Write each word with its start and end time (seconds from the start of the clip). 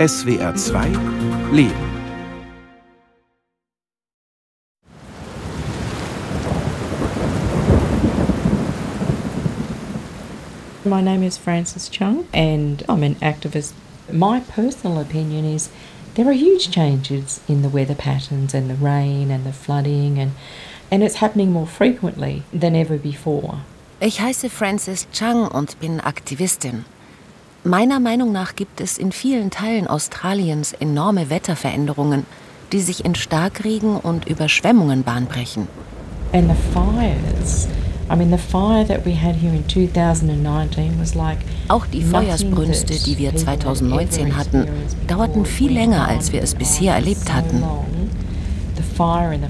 SWR 0.00 0.56
2 0.56 1.52
Leben. 1.52 1.76
My 10.86 11.02
name 11.02 11.22
is 11.22 11.36
Frances 11.36 11.90
Chung 11.90 12.26
and 12.32 12.82
I'm 12.88 13.02
an 13.02 13.16
activist. 13.16 13.74
My 14.10 14.40
personal 14.40 14.98
opinion 14.98 15.44
is 15.44 15.68
there 16.14 16.26
are 16.26 16.32
huge 16.32 16.70
changes 16.70 17.42
in 17.46 17.60
the 17.60 17.68
weather 17.68 17.94
patterns 17.94 18.54
and 18.54 18.70
the 18.70 18.76
rain 18.76 19.30
and 19.30 19.44
the 19.44 19.52
flooding 19.52 20.18
and 20.18 20.32
and 20.90 21.02
it's 21.02 21.16
happening 21.16 21.52
more 21.52 21.66
frequently 21.66 22.44
than 22.54 22.74
ever 22.74 22.96
before. 22.96 23.60
Ich 24.00 24.18
heiße 24.18 24.48
Frances 24.48 25.06
Chung 25.12 25.46
und 25.46 25.78
bin 25.78 26.00
Aktivistin. 26.00 26.86
Meiner 27.64 28.00
Meinung 28.00 28.32
nach 28.32 28.56
gibt 28.56 28.80
es 28.80 28.96
in 28.96 29.12
vielen 29.12 29.50
Teilen 29.50 29.86
Australiens 29.86 30.72
enorme 30.72 31.28
Wetterveränderungen, 31.28 32.24
die 32.72 32.80
sich 32.80 33.04
in 33.04 33.14
Starkregen 33.14 33.96
und 33.96 34.26
Überschwemmungen 34.26 35.02
bahnbrechen. 35.02 35.68
And 36.32 36.48
the 36.48 36.56
fires 36.72 37.68
I 38.10 38.16
mean, 38.16 38.30
the 38.30 38.38
fire 38.38 38.84
that 38.84 39.04
we 39.04 39.14
had 39.14 39.36
here 39.36 39.54
in 39.54 39.68
2019 39.68 40.98
was 40.98 41.14
like 41.14 41.38
Auch 41.68 41.86
die 41.86 42.02
Feuersbrünste, 42.02 42.94
die 42.94 43.18
wir 43.18 43.36
2019 43.36 44.36
hatten, 44.36 44.66
dauerten 45.06 45.44
viel 45.44 45.72
länger, 45.72 46.08
als 46.08 46.32
wir 46.32 46.42
es 46.42 46.54
bisher 46.54 46.94
erlebt 46.94 47.32
hatten. 47.32 47.62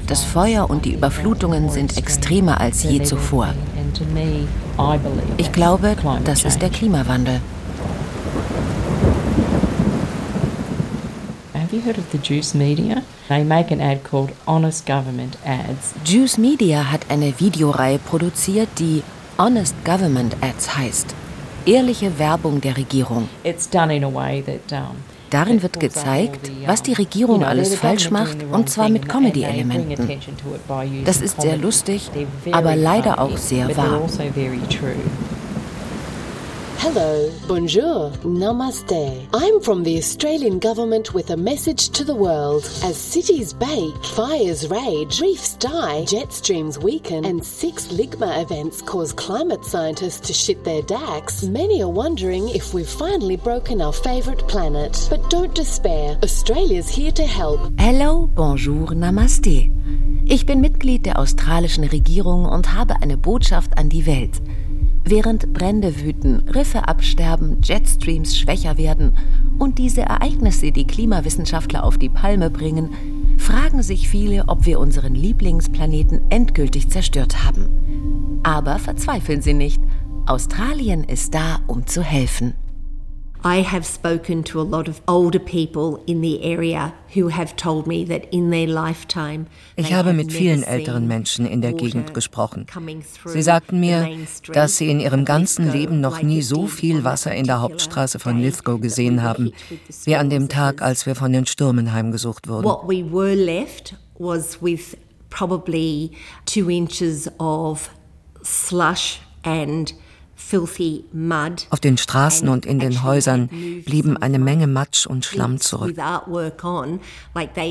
Das 0.06 0.22
Feuer 0.24 0.68
und 0.68 0.84
die 0.84 0.92
Überflutungen 0.92 1.70
sind 1.70 1.96
extremer 1.96 2.60
als 2.60 2.82
je 2.82 3.02
zuvor. 3.02 3.48
Ich 5.38 5.52
glaube, 5.52 5.96
das 6.24 6.44
ist 6.44 6.60
der 6.60 6.68
Klimawandel. 6.68 7.40
You 11.80 11.86
heard 11.86 11.98
of 11.98 12.10
the 12.12 12.18
Juice 12.18 12.54
Media? 12.54 13.02
They 13.28 13.44
make 13.44 13.70
an 13.70 13.80
ad 13.80 14.04
called 14.04 14.32
Honest 14.46 14.86
Government 14.86 15.36
Ads. 15.44 15.94
Juice 16.04 16.38
Media 16.38 16.90
hat 16.90 17.06
eine 17.08 17.32
Videoreihe 17.38 17.98
produziert, 17.98 18.68
die 18.78 19.02
Honest 19.38 19.74
Government 19.84 20.36
Ads 20.42 20.76
heißt. 20.76 21.14
Ehrliche 21.66 22.18
Werbung 22.18 22.60
der 22.60 22.76
Regierung. 22.76 23.28
It's 23.44 23.68
done 23.68 23.94
in 23.94 24.04
a 24.04 24.12
way 24.12 24.42
that 24.42 24.72
um, 24.72 24.96
Darin 25.30 25.62
wird 25.62 25.78
gezeigt, 25.78 26.50
was 26.66 26.82
die 26.82 26.92
Regierung 26.92 27.44
alles 27.44 27.76
falsch 27.76 28.10
macht, 28.10 28.38
und 28.50 28.68
zwar 28.68 28.88
mit 28.88 29.08
Comedy-Elementen. 29.08 30.08
Das 31.04 31.20
ist 31.20 31.40
sehr 31.40 31.56
lustig, 31.56 32.10
aber 32.50 32.74
leider 32.74 33.20
auch 33.20 33.36
sehr 33.36 33.76
wahr. 33.76 34.00
Hello, 36.82 37.30
bonjour, 37.46 38.10
namaste. 38.24 39.28
I'm 39.34 39.60
from 39.60 39.82
the 39.82 39.98
Australian 39.98 40.58
government 40.58 41.12
with 41.12 41.28
a 41.28 41.36
message 41.36 41.90
to 41.90 42.04
the 42.04 42.14
world. 42.14 42.64
As 42.82 42.96
cities 42.96 43.52
bake, 43.52 44.02
fires 44.02 44.66
rage, 44.66 45.20
reefs 45.20 45.56
die, 45.56 46.06
jet 46.06 46.32
streams 46.32 46.78
weaken, 46.78 47.26
and 47.26 47.44
six 47.44 47.88
Ligma 47.88 48.40
events 48.42 48.80
cause 48.80 49.12
climate 49.12 49.62
scientists 49.62 50.26
to 50.28 50.32
shit 50.32 50.64
their 50.64 50.80
dacks, 50.80 51.42
many 51.42 51.82
are 51.82 51.92
wondering 51.92 52.48
if 52.48 52.72
we've 52.72 52.88
finally 52.88 53.36
broken 53.36 53.82
our 53.82 53.92
favourite 53.92 54.48
planet. 54.48 55.06
But 55.10 55.28
don't 55.28 55.54
despair, 55.54 56.16
Australia's 56.22 56.88
here 56.88 57.12
to 57.12 57.26
help. 57.26 57.60
Hello, 57.78 58.26
bonjour, 58.34 58.94
namaste. 58.94 59.70
Ich 60.24 60.46
bin 60.46 60.62
Mitglied 60.62 61.04
der 61.04 61.18
australischen 61.18 61.84
Regierung 61.84 62.46
und 62.46 62.72
habe 62.72 63.02
eine 63.02 63.18
Botschaft 63.18 63.76
an 63.76 63.90
die 63.90 64.06
Welt. 64.06 64.40
Während 65.10 65.52
Brände 65.52 66.02
wüten, 66.02 66.48
Riffe 66.54 66.86
absterben, 66.86 67.60
Jetstreams 67.64 68.38
schwächer 68.38 68.78
werden 68.78 69.10
und 69.58 69.78
diese 69.78 70.02
Ereignisse 70.02 70.70
die 70.70 70.86
Klimawissenschaftler 70.86 71.82
auf 71.82 71.98
die 71.98 72.08
Palme 72.08 72.48
bringen, 72.48 72.90
fragen 73.36 73.82
sich 73.82 74.08
viele, 74.08 74.44
ob 74.46 74.66
wir 74.66 74.78
unseren 74.78 75.16
Lieblingsplaneten 75.16 76.30
endgültig 76.30 76.90
zerstört 76.90 77.44
haben. 77.44 78.40
Aber 78.44 78.78
verzweifeln 78.78 79.42
Sie 79.42 79.52
nicht, 79.52 79.82
Australien 80.26 81.02
ist 81.02 81.34
da, 81.34 81.58
um 81.66 81.88
zu 81.88 82.04
helfen. 82.04 82.54
I 83.42 83.62
have 83.62 83.86
spoken 83.86 84.44
to 84.44 84.60
a 84.60 84.64
lot 84.64 84.86
of 84.86 85.00
older 85.08 85.38
people 85.38 86.02
in 86.06 86.20
the 86.20 86.42
area 86.42 86.92
who 87.14 87.28
have 87.28 87.56
told 87.56 87.86
me 87.86 88.04
that 88.04 88.26
in 88.30 88.50
their 88.50 88.66
lifetime 88.66 89.46
Ich 89.76 89.94
habe 89.94 90.12
mit 90.12 90.30
vielen 90.30 90.62
älteren 90.62 91.06
Menschen 91.06 91.46
in 91.46 91.62
der 91.62 91.72
Gegend 91.72 92.12
gesprochen. 92.12 92.66
Sie 93.24 93.40
sagten 93.40 93.80
mir, 93.80 94.08
dass 94.52 94.76
sie 94.76 94.90
in 94.90 95.00
ihrem 95.00 95.24
ganzen 95.24 95.72
Leben 95.72 96.02
noch 96.02 96.20
nie 96.20 96.42
so 96.42 96.66
viel 96.66 97.02
Wasser 97.02 97.34
in 97.34 97.46
der 97.46 97.62
Hauptstraße 97.62 98.18
von 98.18 98.38
Lithgow 98.38 98.78
gesehen 98.78 99.22
haben, 99.22 99.52
wie 100.04 100.16
an 100.16 100.28
dem 100.28 100.50
Tag, 100.50 100.82
als 100.82 101.06
wir 101.06 101.14
von 101.14 101.32
den 101.32 101.46
Stürmen 101.46 101.94
heimgesucht 101.94 102.46
wurden. 102.46 102.64
What 102.64 102.86
we 102.86 103.02
were 103.10 103.34
left 103.34 103.94
was 104.18 104.60
with 104.60 104.98
probably 105.30 106.10
two 106.44 106.68
inches 106.68 107.30
of 107.38 107.90
slush 108.42 109.20
and 109.44 109.94
Auf 111.70 111.80
den 111.80 111.96
Straßen 111.98 112.48
und 112.48 112.66
in 112.66 112.78
den 112.78 113.02
Häusern 113.02 113.48
blieben 113.84 114.16
eine 114.16 114.38
Menge 114.38 114.66
Matsch 114.66 115.06
und 115.06 115.24
Schlamm 115.24 115.60
zurück. 115.60 115.96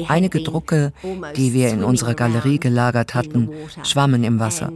Einige 0.08 0.44
Drucke, 0.44 0.94
die 1.36 1.54
wir 1.54 1.70
in 1.70 1.84
unserer 1.84 2.14
Galerie 2.14 2.60
gelagert 2.60 3.16
hatten, 3.16 3.50
schwammen 3.84 4.24
im 4.24 4.40
Wasser. 4.40 4.72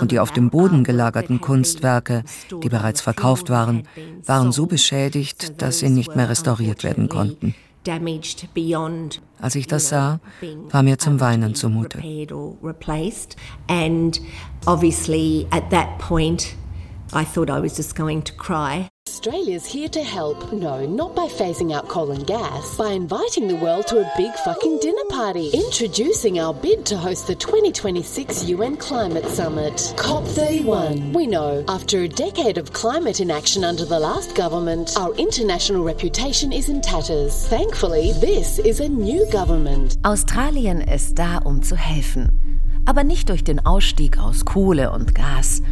Und 0.00 0.10
die 0.10 0.18
auf 0.18 0.32
dem 0.32 0.50
Boden 0.50 0.84
gelagerten 0.84 1.40
Kunstwerke, 1.40 2.24
die 2.62 2.68
bereits 2.68 3.00
verkauft 3.00 3.50
waren, 3.50 3.86
waren 4.24 4.52
so 4.52 4.66
beschädigt, 4.66 5.60
dass 5.62 5.80
sie 5.80 5.90
nicht 5.90 6.16
mehr 6.16 6.28
restauriert 6.28 6.82
werden 6.84 7.08
konnten. 7.08 7.54
Als 9.40 9.54
ich 9.56 9.66
das 9.66 9.90
sah, 9.90 10.20
war 10.70 10.82
mir 10.82 10.98
zum 10.98 11.20
Weinen 11.20 11.54
zumute. 11.54 11.98
I 17.14 17.22
thought 17.22 17.48
I 17.48 17.60
was 17.60 17.76
just 17.76 17.94
going 17.94 18.22
to 18.22 18.32
cry. 18.32 18.88
Australia's 19.06 19.64
here 19.64 19.88
to 19.90 20.02
help. 20.02 20.52
No, 20.52 20.84
not 20.84 21.14
by 21.14 21.26
phasing 21.26 21.72
out 21.72 21.88
coal 21.88 22.10
and 22.10 22.26
gas, 22.26 22.76
by 22.76 22.90
inviting 22.90 23.46
the 23.46 23.54
world 23.54 23.86
to 23.88 24.00
a 24.00 24.12
big 24.16 24.32
fucking 24.44 24.78
dinner 24.80 25.04
party. 25.10 25.50
Introducing 25.50 26.40
our 26.40 26.52
bid 26.52 26.84
to 26.86 26.96
host 26.96 27.28
the 27.28 27.36
2026 27.36 28.48
UN 28.48 28.76
Climate 28.76 29.26
Summit, 29.26 29.74
COP31. 29.96 31.12
We 31.14 31.28
know, 31.28 31.64
after 31.68 32.00
a 32.00 32.08
decade 32.08 32.58
of 32.58 32.72
climate 32.72 33.20
inaction 33.20 33.62
under 33.62 33.84
the 33.84 34.00
last 34.00 34.34
government, 34.34 34.96
our 34.96 35.14
international 35.14 35.84
reputation 35.84 36.52
is 36.52 36.68
in 36.68 36.80
tatters. 36.80 37.46
Thankfully, 37.46 38.12
this 38.20 38.58
is 38.58 38.80
a 38.80 38.88
new 38.88 39.24
government. 39.30 39.98
Australien 40.04 40.80
ist 40.80 41.14
da, 41.16 41.38
um 41.44 41.62
zu 41.62 41.76
helfen. 41.76 42.32
Aber 42.86 43.04
nicht 43.04 43.28
durch 43.30 43.44
den 43.44 43.64
Ausstieg 43.64 44.18
aus 44.18 44.44
Kohle 44.44 44.92
und 44.92 45.14
Gas, 45.14 45.62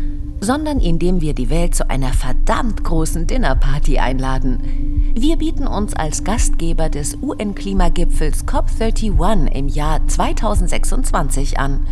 sondern 0.41 0.81
indem 0.81 1.21
wir 1.21 1.35
die 1.35 1.51
Welt 1.51 1.75
zu 1.75 1.89
einer 1.89 2.13
verdammt 2.13 2.83
großen 2.85 3.27
Dinnerparty 3.27 3.99
einladen. 3.99 5.13
Wir 5.15 5.37
bieten 5.37 5.67
uns 5.67 5.95
als 5.95 6.25
Gastgeber 6.25 6.89
des 6.89 7.19
UN-Klimagipfels 7.21 8.47
COP31 8.47 9.53
im 9.53 9.69
Jahr 9.69 10.07
2026 10.07 11.59
an. 11.59 11.87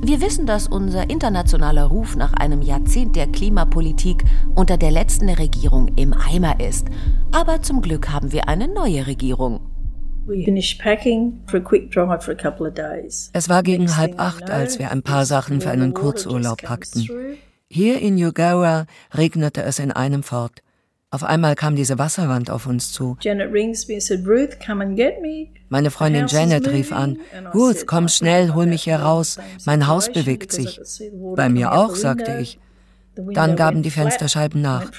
Wir 0.00 0.20
wissen, 0.20 0.46
dass 0.46 0.68
unser 0.68 1.08
internationaler 1.10 1.84
Ruf 1.84 2.14
nach 2.14 2.32
einem 2.34 2.62
Jahrzehnt 2.62 3.16
der 3.16 3.26
Klimapolitik 3.26 4.24
unter 4.54 4.76
der 4.76 4.90
letzten 4.90 5.28
Regierung 5.28 5.88
im 5.96 6.12
Eimer 6.12 6.60
ist. 6.60 6.86
Aber 7.32 7.62
zum 7.62 7.80
Glück 7.80 8.10
haben 8.10 8.32
wir 8.32 8.48
eine 8.48 8.68
neue 8.68 9.06
Regierung. 9.06 9.60
Es 13.32 13.48
war 13.48 13.62
gegen 13.62 13.96
halb 13.96 14.20
acht, 14.20 14.50
als 14.50 14.78
wir 14.78 14.90
ein 14.90 15.02
paar 15.02 15.24
Sachen 15.24 15.60
für 15.60 15.70
einen 15.70 15.94
Kurzurlaub 15.94 16.62
packten. 16.62 17.08
Hier 17.70 18.00
in 18.00 18.18
Yugawa 18.18 18.86
regnete 19.14 19.62
es 19.62 19.78
in 19.78 19.90
einem 19.92 20.22
fort. 20.22 20.62
Auf 21.10 21.24
einmal 21.24 21.54
kam 21.54 21.74
diese 21.76 21.98
Wasserwand 21.98 22.50
auf 22.50 22.66
uns 22.66 22.92
zu. 22.92 23.16
Meine 25.70 25.90
Freundin 25.90 26.26
Janet 26.26 26.68
rief 26.68 26.92
an, 26.92 27.18
Ruth, 27.54 27.86
komm 27.86 28.08
schnell, 28.08 28.52
hol 28.52 28.66
mich 28.66 28.82
hier 28.82 28.96
raus, 28.96 29.38
mein 29.64 29.86
Haus 29.86 30.12
bewegt 30.12 30.52
sich. 30.52 30.78
Bei 31.34 31.48
mir 31.48 31.72
auch, 31.72 31.94
sagte 31.94 32.38
ich. 32.42 32.58
Dann 33.32 33.56
gaben 33.56 33.82
die 33.82 33.90
Fensterscheiben 33.90 34.60
nach. 34.60 34.90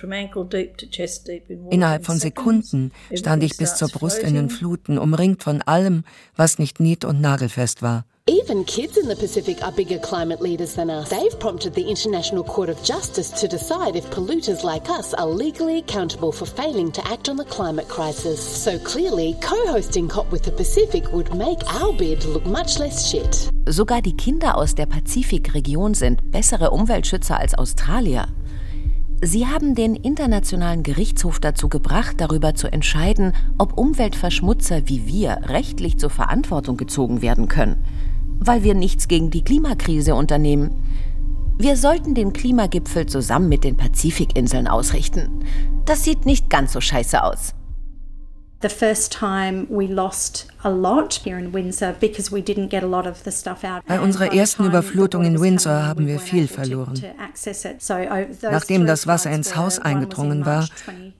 Innerhalb 1.69 2.05
von 2.05 2.17
Sekunden 2.19 2.91
stand 3.13 3.43
ich 3.43 3.57
bis 3.57 3.75
zur 3.75 3.89
Brust 3.89 4.19
in 4.19 4.33
den 4.33 4.49
Fluten, 4.49 4.97
umringt 4.97 5.43
von 5.43 5.61
allem, 5.61 6.03
was 6.35 6.59
nicht 6.59 6.79
nied- 6.79 7.05
und 7.05 7.21
nagelfest 7.21 7.81
war. 7.81 8.05
Even 8.29 8.63
kids 8.63 8.95
in 8.95 9.07
the 9.07 9.15
Pacific 9.15 9.63
are 9.63 9.71
bigger 9.71 9.97
climate 9.97 10.39
leaders 10.39 10.75
than 10.75 10.91
us. 10.91 11.09
They've 11.09 11.39
prompted 11.39 11.73
the 11.73 11.89
International 11.89 12.43
Court 12.43 12.69
of 12.69 12.77
Justice 12.83 13.31
to 13.31 13.47
decide 13.47 13.95
if 13.95 14.05
polluters 14.11 14.63
like 14.63 14.87
us 14.87 15.15
are 15.15 15.25
legally 15.25 15.79
accountable 15.79 16.31
for 16.31 16.45
failing 16.45 16.91
to 16.91 17.01
act 17.07 17.27
on 17.27 17.37
the 17.37 17.45
climate 17.45 17.87
crisis. 17.87 18.39
So 18.39 18.77
clearly, 18.77 19.35
co-hosting 19.41 20.09
COP 20.09 20.31
with 20.31 20.43
the 20.43 20.51
Pacific 20.51 21.11
would 21.11 21.33
make 21.33 21.57
our 21.73 21.91
bid 21.91 22.23
look 22.25 22.45
much 22.45 22.77
less 22.77 23.09
shit. 23.09 23.49
Sogar 23.67 24.03
die 24.03 24.15
Kinder 24.15 24.57
aus 24.57 24.75
der 24.75 24.85
Pazifikregion 24.85 25.95
sind 25.95 26.29
bessere 26.29 26.69
Umweltschützer 26.69 27.39
als 27.39 27.55
Australier. 27.55 28.27
Sie 29.23 29.47
haben 29.47 29.73
den 29.73 29.95
Internationalen 29.95 30.83
Gerichtshof 30.83 31.39
dazu 31.39 31.67
gebracht, 31.67 32.17
darüber 32.19 32.53
zu 32.53 32.71
entscheiden, 32.71 33.33
ob 33.57 33.75
Umweltverschmutzer 33.75 34.87
wie 34.87 35.07
wir 35.07 35.39
rechtlich 35.47 35.97
zur 35.97 36.11
Verantwortung 36.11 36.77
gezogen 36.77 37.23
werden 37.23 37.47
können, 37.49 37.83
weil 38.39 38.63
wir 38.63 38.73
nichts 38.73 39.07
gegen 39.07 39.29
die 39.29 39.43
Klimakrise 39.43 40.15
unternehmen. 40.15 40.71
Wir 41.57 41.75
sollten 41.75 42.15
den 42.15 42.33
Klimagipfel 42.33 43.05
zusammen 43.05 43.49
mit 43.49 43.63
den 43.63 43.75
Pazifikinseln 43.75 44.67
ausrichten. 44.67 45.43
Das 45.85 46.03
sieht 46.03 46.25
nicht 46.25 46.49
ganz 46.49 46.73
so 46.73 46.81
scheiße 46.81 47.21
aus. 47.23 47.53
The 48.61 48.67
first 48.67 49.13
time 49.13 49.67
we 49.69 49.87
lost 49.87 50.47
a 50.65 50.69
lot 50.69 51.13
here 51.23 51.39
in 51.39 51.53
Windsor 51.53 51.95
because 51.97 52.29
we 52.29 52.41
didn't 52.41 52.67
get 52.67 52.83
a 52.83 52.87
lot 52.87 53.07
of 53.07 53.23
the 53.23 53.31
stuff 53.31 53.63
out. 53.63 53.85
Bei 53.87 54.01
unserer 54.01 54.33
ersten 54.33 54.65
Überflutung 54.65 55.23
in 55.23 55.39
Windsor 55.39 55.83
haben 55.87 56.07
wir 56.07 56.19
viel 56.19 56.49
verloren. 56.49 57.01
Nachdem 58.41 58.85
das 58.85 59.07
Wasser 59.07 59.31
ins 59.31 59.55
Haus 59.55 59.79
eingedrungen 59.79 60.45
war, 60.45 60.67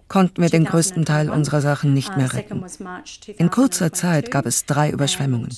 konnten 0.09 0.41
wir 0.41 0.49
den 0.49 0.65
größten 0.65 1.05
Teil 1.05 1.29
unserer 1.29 1.61
Sachen 1.61 1.93
nicht 1.93 2.17
mehr 2.17 2.33
retten. 2.33 2.65
In 3.37 3.49
kurzer 3.49 3.93
Zeit 3.93 4.31
gab 4.31 4.45
es 4.45 4.65
drei 4.65 4.89
Überschwemmungen. 4.89 5.55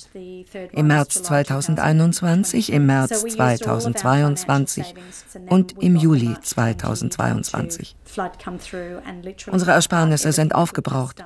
Im 0.70 0.86
März 0.86 1.24
2021, 1.24 2.72
im 2.72 2.86
März 2.86 3.22
2022 3.22 4.94
und 5.48 5.82
im 5.82 5.96
Juli 5.96 6.36
2022. 6.40 7.96
Unsere 9.50 9.72
Ersparnisse 9.72 10.30
sind 10.30 10.54
aufgebraucht 10.54 11.24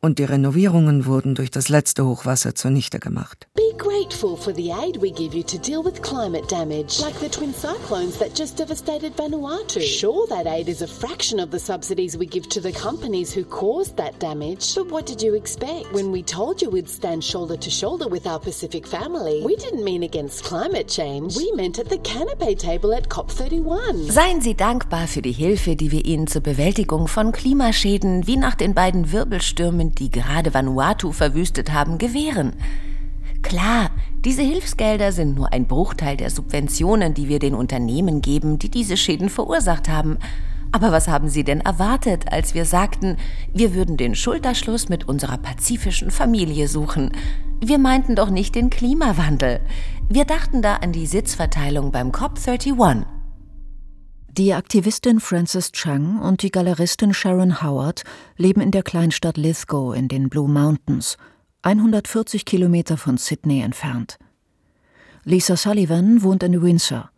und 0.00 0.18
die 0.18 0.24
Renovierungen 0.24 1.04
wurden 1.04 1.34
durch 1.34 1.50
das 1.50 1.68
letzte 1.68 2.06
Hochwasser 2.06 2.54
zunichte 2.54 2.98
gemacht. 2.98 3.46
Be 3.54 3.76
grateful 3.76 4.36
for 4.36 4.54
the 4.54 4.72
aid 4.72 5.00
we 5.00 5.10
give 5.10 5.36
you 5.36 5.42
to 5.42 5.58
deal 5.58 5.84
with 5.84 6.00
climate 6.00 6.48
damage, 6.48 7.00
like 7.00 7.18
the 7.20 7.28
twin 7.28 7.52
cyclones 7.52 8.18
that 8.18 8.34
just 8.34 8.58
devastated 8.58 9.14
Vanuatu. 9.16 9.80
Sure, 9.80 10.26
that 10.28 10.46
aid 10.46 10.68
is 10.68 10.80
a 10.80 10.86
fraction 10.86 11.38
of 11.38 11.50
the 11.50 11.58
subsidies 11.58 12.16
we 12.16 12.26
give 12.26 12.48
to 12.48 12.60
the 12.60 12.72
companies 12.72 13.32
who 13.32 13.44
caused 13.44 13.96
that 13.98 14.18
damage, 14.18 14.74
but 14.74 14.90
what 14.90 15.06
did 15.06 15.20
you 15.20 15.34
expect? 15.34 15.92
When 15.92 16.10
we 16.10 16.22
told 16.22 16.62
you 16.62 16.70
we'd 16.70 16.88
stand 16.88 17.22
shoulder 17.22 17.58
to 17.58 17.70
shoulder 17.70 18.08
with 18.08 18.26
our 18.26 18.40
Pacific 18.40 18.86
family, 18.86 19.42
we 19.44 19.56
didn't 19.56 19.84
mean 19.84 20.02
against 20.02 20.44
climate 20.44 20.88
change. 20.88 21.36
We 21.36 21.52
meant 21.52 21.78
at 21.78 21.90
the 21.90 21.98
canopy 21.98 22.54
table 22.54 22.94
at 22.94 23.08
COP31. 23.10 24.10
Seien 24.10 24.40
Sie 24.40 24.54
dankbar 24.54 25.08
für 25.08 25.20
die 25.20 25.32
Hilfe, 25.32 25.76
die 25.76 25.90
wir 25.90 26.06
Ihnen 26.06 26.26
zur 26.26 26.40
Bewältigung 26.40 27.06
von 27.06 27.32
Klimaschäden 27.32 28.26
wie 28.26 28.38
nach 28.38 28.54
den 28.54 28.72
beiden 28.72 29.12
Wirbelstürmen 29.12 29.89
die 29.98 30.10
gerade 30.10 30.54
Vanuatu 30.54 31.12
verwüstet 31.12 31.72
haben, 31.72 31.98
gewähren. 31.98 32.52
Klar, 33.42 33.90
diese 34.24 34.42
Hilfsgelder 34.42 35.12
sind 35.12 35.34
nur 35.34 35.52
ein 35.52 35.66
Bruchteil 35.66 36.16
der 36.16 36.30
Subventionen, 36.30 37.14
die 37.14 37.28
wir 37.28 37.38
den 37.38 37.54
Unternehmen 37.54 38.20
geben, 38.20 38.58
die 38.58 38.68
diese 38.68 38.96
Schäden 38.96 39.28
verursacht 39.28 39.88
haben. 39.88 40.18
Aber 40.72 40.92
was 40.92 41.08
haben 41.08 41.28
Sie 41.28 41.42
denn 41.42 41.60
erwartet, 41.60 42.32
als 42.32 42.54
wir 42.54 42.64
sagten, 42.64 43.16
wir 43.52 43.74
würden 43.74 43.96
den 43.96 44.14
Schulterschluss 44.14 44.88
mit 44.88 45.08
unserer 45.08 45.38
pazifischen 45.38 46.10
Familie 46.10 46.68
suchen? 46.68 47.12
Wir 47.60 47.78
meinten 47.78 48.14
doch 48.14 48.30
nicht 48.30 48.54
den 48.54 48.70
Klimawandel. 48.70 49.60
Wir 50.08 50.24
dachten 50.24 50.62
da 50.62 50.76
an 50.76 50.92
die 50.92 51.06
Sitzverteilung 51.06 51.90
beim 51.92 52.10
COP31. 52.10 53.04
Die 54.38 54.54
Aktivistin 54.54 55.18
Frances 55.18 55.72
Chang 55.72 56.20
und 56.20 56.42
die 56.42 56.52
Galeristin 56.52 57.12
Sharon 57.12 57.62
Howard 57.62 58.04
leben 58.36 58.60
in 58.60 58.70
der 58.70 58.84
Kleinstadt 58.84 59.36
Lithgow 59.36 59.92
in 59.92 60.06
den 60.06 60.28
Blue 60.28 60.48
Mountains, 60.48 61.16
140 61.62 62.44
Kilometer 62.44 62.96
von 62.96 63.16
Sydney 63.16 63.60
entfernt. 63.60 64.18
Lisa 65.24 65.56
Sullivan 65.56 66.22
wohnt 66.22 66.44
in 66.44 66.62
Windsor. 66.62 67.10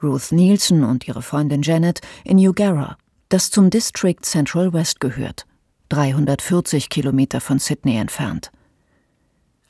Ruth 0.00 0.30
Nielsen 0.30 0.84
und 0.84 1.08
ihre 1.08 1.22
Freundin 1.22 1.62
Janet 1.62 2.02
in 2.22 2.38
Eugara, 2.38 2.96
das 3.30 3.50
zum 3.50 3.68
District 3.68 4.22
Central 4.22 4.72
West 4.72 5.00
gehört, 5.00 5.44
340 5.88 6.88
Kilometer 6.88 7.40
von 7.40 7.58
Sydney 7.58 7.96
entfernt. 7.96 8.52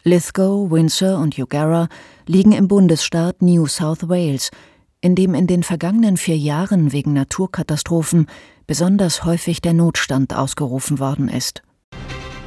Lithgow, 0.04 0.70
Windsor 0.70 1.18
und 1.18 1.38
Eugara 1.38 1.88
liegen 2.26 2.52
im 2.52 2.68
Bundesstaat 2.68 3.40
New 3.40 3.66
South 3.66 4.06
Wales 4.10 4.50
in 5.00 5.14
dem 5.14 5.34
in 5.34 5.46
den 5.46 5.62
vergangenen 5.62 6.16
vier 6.16 6.36
Jahren 6.36 6.92
wegen 6.92 7.12
Naturkatastrophen 7.12 8.26
besonders 8.66 9.24
häufig 9.24 9.60
der 9.60 9.72
Notstand 9.72 10.34
ausgerufen 10.34 10.98
worden 10.98 11.28
ist. 11.28 11.62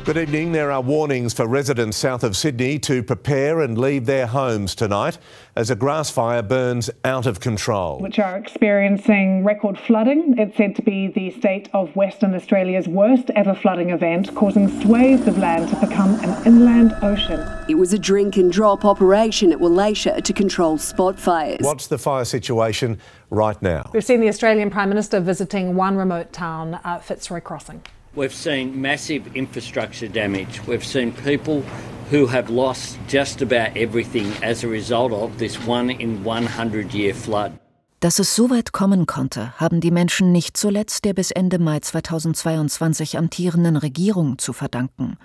Good 0.04 0.18
evening. 0.18 0.52
There 0.52 0.72
are 0.72 0.82
warnings 0.82 1.32
for 1.32 1.48
residents 1.48 1.96
south 1.96 2.24
of 2.24 2.36
Sydney 2.36 2.80
to 2.80 3.04
prepare 3.04 3.62
and 3.62 3.78
leave 3.78 4.08
their 4.08 4.26
homes 4.26 4.74
tonight 4.74 5.20
as 5.56 5.70
a 5.70 5.76
grass 5.76 6.10
fire 6.10 6.42
burns 6.42 6.90
out 7.06 7.28
of 7.28 7.40
control. 7.40 8.00
Which 8.00 8.18
are 8.18 8.36
experiencing 8.36 9.44
record 9.46 9.78
flooding. 9.78 10.34
It's 10.40 10.58
said 10.58 10.76
to 10.78 10.82
be 10.82 11.10
the 11.10 11.30
state 11.30 11.70
of 11.74 11.96
Western 11.96 12.34
Australia's 12.34 12.88
worst 12.88 13.30
ever 13.36 13.54
flooding 13.54 13.92
event, 13.92 14.34
causing 14.34 14.82
swathes 14.82 15.28
of 15.28 15.38
land 15.38 15.70
to 15.70 15.76
become 15.76 16.16
an 16.22 16.48
inland 16.48 16.96
ocean. 17.04 17.48
It 17.70 17.76
was 17.76 17.94
a 17.94 18.00
drink 18.00 18.38
and 18.38 18.52
drop 18.52 18.84
operation 18.84 19.52
at 19.52 19.60
Wallacia 19.60 20.24
to 20.24 20.34
control 20.34 20.80
spot 20.80 21.20
fires. 21.20 21.60
What's 21.62 21.86
the 21.86 22.00
fire 22.00 22.26
situation 22.26 23.00
right 23.30 23.62
now? 23.62 23.92
We've 23.94 24.04
seen 24.04 24.20
the 24.20 24.30
Australian 24.30 24.72
Prime 24.72 24.90
Minister 24.90 25.20
visiting 25.20 25.76
one 25.76 25.96
remote 25.96 26.34
town, 26.34 26.80
uh, 26.84 26.98
Fitzroy 26.98 27.40
Crossing. 27.40 27.84
We've 28.14 28.34
seen 28.34 28.82
massive 28.82 29.22
infrastructure 29.36 30.10
damage. 30.10 30.60
We've 30.68 30.84
seen 30.84 31.14
people 31.14 31.64
who 32.12 32.28
have 32.28 32.50
lost 32.50 32.98
just 33.08 33.42
about 33.42 33.78
everything 33.78 34.34
as 34.44 34.66
a 34.66 34.68
result 34.68 35.14
of 35.14 35.38
this 35.38 35.56
one 35.66 35.90
in 35.90 36.22
100 36.26 36.94
year 36.94 37.14
flood. 37.16 37.54
Dass 38.02 38.20
es 38.20 38.36
so 38.36 38.50
weit 38.50 38.74
kommen 38.74 39.06
konnte, 39.06 39.54
haben 39.62 39.80
die 39.80 39.92
Menschen 39.92 40.34
nicht 40.34 40.58
zuletzt 40.58 41.06
der 41.06 41.14
bis 41.14 41.32
Ende 41.32 41.58
Mai 41.58 41.80
2022 41.80 43.18
amtierenden 43.18 43.78
Regierung 43.78 44.38
zu 44.40 44.52
verdanken, 44.52 45.18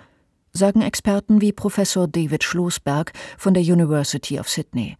sagen 0.53 0.81
Experten 0.81 1.41
wie 1.41 1.51
Professor 1.51 2.07
David 2.07 2.45
Schlossberg 2.45 3.11
von 3.37 3.53
der 3.53 3.63
University 3.63 4.39
of 4.39 4.47
Sydney. 4.47 4.95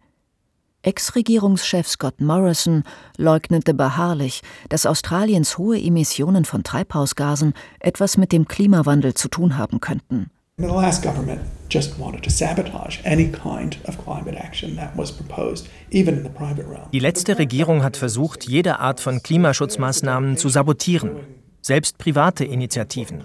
Ex-Regierungschef 0.82 1.88
Scott 1.88 2.20
Morrison 2.20 2.84
leugnete 3.16 3.74
beharrlich, 3.74 4.42
dass 4.68 4.86
Australiens 4.86 5.58
hohe 5.58 5.80
Emissionen 5.80 6.44
von 6.44 6.62
Treibhausgasen 6.62 7.52
etwas 7.80 8.16
mit 8.16 8.30
dem 8.30 8.46
Klimawandel 8.46 9.14
zu 9.14 9.28
tun 9.28 9.58
haben 9.58 9.80
könnten. 9.80 10.30
The 10.58 10.66
last 10.66 11.02
government 11.02 11.40
just 11.70 11.98
wanted 11.98 12.22
to 12.24 12.30
sabotage 12.30 13.00
any 13.04 13.28
kind 13.30 13.78
of 13.86 13.96
climate 14.04 14.36
action 14.36 14.76
that 14.76 14.96
was 14.96 15.12
proposed, 15.12 15.68
even 15.90 16.16
in 16.18 16.22
the 16.22 16.30
private 16.30 16.68
realm. 16.68 16.90
Die 16.92 16.98
letzte 17.00 17.38
Regierung 17.38 17.82
hat 17.82 17.96
versucht, 17.96 18.48
jede 18.48 18.78
Art 18.78 19.00
von 19.00 19.22
Klimaschutzmaßnahmen 19.22 20.36
zu 20.36 20.48
sabotieren 20.48 21.37
selbst 21.60 21.98
private 21.98 22.44
Initiativen. 22.44 23.22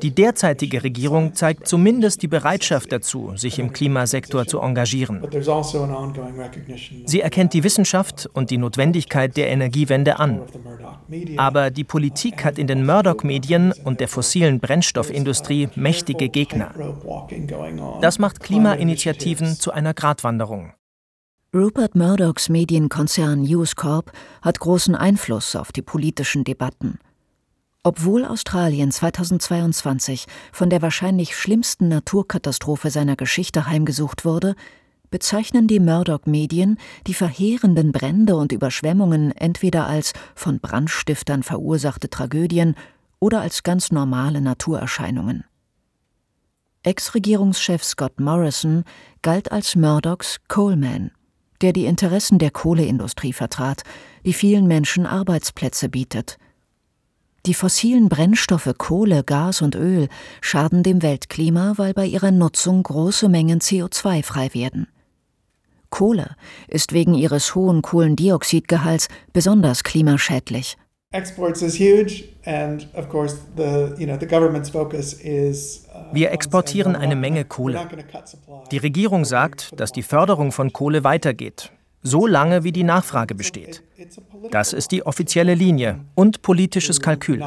Die 0.00 0.14
derzeitige 0.14 0.82
Regierung 0.82 1.34
zeigt 1.34 1.66
zumindest 1.66 2.22
die 2.22 2.28
Bereitschaft 2.28 2.92
dazu, 2.92 3.32
sich 3.36 3.58
im 3.58 3.72
Klimasektor 3.72 4.46
zu 4.46 4.60
engagieren. 4.60 5.22
Sie 7.06 7.20
erkennt 7.20 7.52
die 7.54 7.64
Wissenschaft 7.64 8.28
und 8.32 8.50
die 8.50 8.58
Notwendigkeit 8.58 9.36
der 9.36 9.48
Energiewende 9.48 10.18
an. 10.18 10.42
Aber 11.36 11.70
die 11.70 11.84
Politik 11.84 12.44
hat 12.44 12.58
in 12.58 12.66
den 12.66 12.84
Murdoch-Medien 12.84 13.72
und 13.84 14.00
der 14.00 14.08
fossilen 14.08 14.60
Brennstoffindustrie 14.60 15.68
mächtige 15.74 16.28
Gegner. 16.28 16.74
Das 18.00 18.18
macht 18.18 18.40
Klimainitiativen 18.40 19.58
zu 19.58 19.72
einer 19.72 19.94
Gratwanderung. 19.94 20.72
Rupert 21.54 21.94
Murdochs 21.94 22.48
Medienkonzern 22.48 23.42
News 23.42 23.76
Corp 23.76 24.10
hat 24.40 24.58
großen 24.58 24.94
Einfluss 24.94 25.54
auf 25.54 25.70
die 25.70 25.82
politischen 25.82 26.44
Debatten. 26.44 26.98
Obwohl 27.84 28.24
Australien 28.24 28.92
2022 28.92 30.26
von 30.52 30.70
der 30.70 30.82
wahrscheinlich 30.82 31.36
schlimmsten 31.36 31.88
Naturkatastrophe 31.88 32.90
seiner 32.90 33.16
Geschichte 33.16 33.66
heimgesucht 33.66 34.24
wurde, 34.24 34.54
bezeichnen 35.10 35.66
die 35.66 35.80
Murdoch-Medien 35.80 36.78
die 37.08 37.14
verheerenden 37.14 37.90
Brände 37.90 38.36
und 38.36 38.52
Überschwemmungen 38.52 39.32
entweder 39.32 39.88
als 39.88 40.12
von 40.36 40.60
Brandstiftern 40.60 41.42
verursachte 41.42 42.08
Tragödien 42.08 42.76
oder 43.18 43.40
als 43.40 43.64
ganz 43.64 43.90
normale 43.90 44.40
Naturerscheinungen. 44.40 45.44
Ex-Regierungschef 46.84 47.82
Scott 47.82 48.20
Morrison 48.20 48.84
galt 49.22 49.50
als 49.50 49.74
Murdochs 49.74 50.38
Coalman, 50.46 51.10
der 51.62 51.72
die 51.72 51.86
Interessen 51.86 52.38
der 52.38 52.52
Kohleindustrie 52.52 53.32
vertrat, 53.32 53.82
die 54.24 54.34
vielen 54.34 54.68
Menschen 54.68 55.04
Arbeitsplätze 55.04 55.88
bietet– 55.88 56.38
die 57.46 57.54
fossilen 57.54 58.08
Brennstoffe 58.08 58.72
Kohle, 58.78 59.24
Gas 59.24 59.62
und 59.62 59.74
Öl 59.74 60.08
schaden 60.40 60.82
dem 60.82 61.02
Weltklima, 61.02 61.74
weil 61.76 61.92
bei 61.92 62.06
ihrer 62.06 62.30
Nutzung 62.30 62.82
große 62.82 63.28
Mengen 63.28 63.60
CO2 63.60 64.22
frei 64.22 64.50
werden. 64.54 64.86
Kohle 65.90 66.36
ist 66.68 66.92
wegen 66.92 67.14
ihres 67.14 67.54
hohen 67.54 67.82
Kohlendioxidgehalts 67.82 69.08
besonders 69.32 69.84
klimaschädlich. 69.84 70.76
Uh, 71.14 71.18
Wir 76.14 76.30
exportieren 76.30 76.96
eine 76.96 77.16
Menge 77.16 77.44
Kohle. 77.44 77.86
Die 78.70 78.78
Regierung 78.78 79.26
sagt, 79.26 79.78
dass 79.78 79.92
die 79.92 80.02
Förderung 80.02 80.52
von 80.52 80.72
Kohle 80.72 81.04
weitergeht. 81.04 81.70
So 82.02 82.26
lange 82.26 82.64
wie 82.64 82.72
die 82.72 82.84
Nachfrage 82.84 83.34
besteht. 83.34 83.82
Das 84.50 84.72
ist 84.72 84.90
die 84.92 85.06
offizielle 85.06 85.54
Linie 85.54 86.00
und 86.14 86.42
politisches 86.42 87.00
Kalkül. 87.00 87.42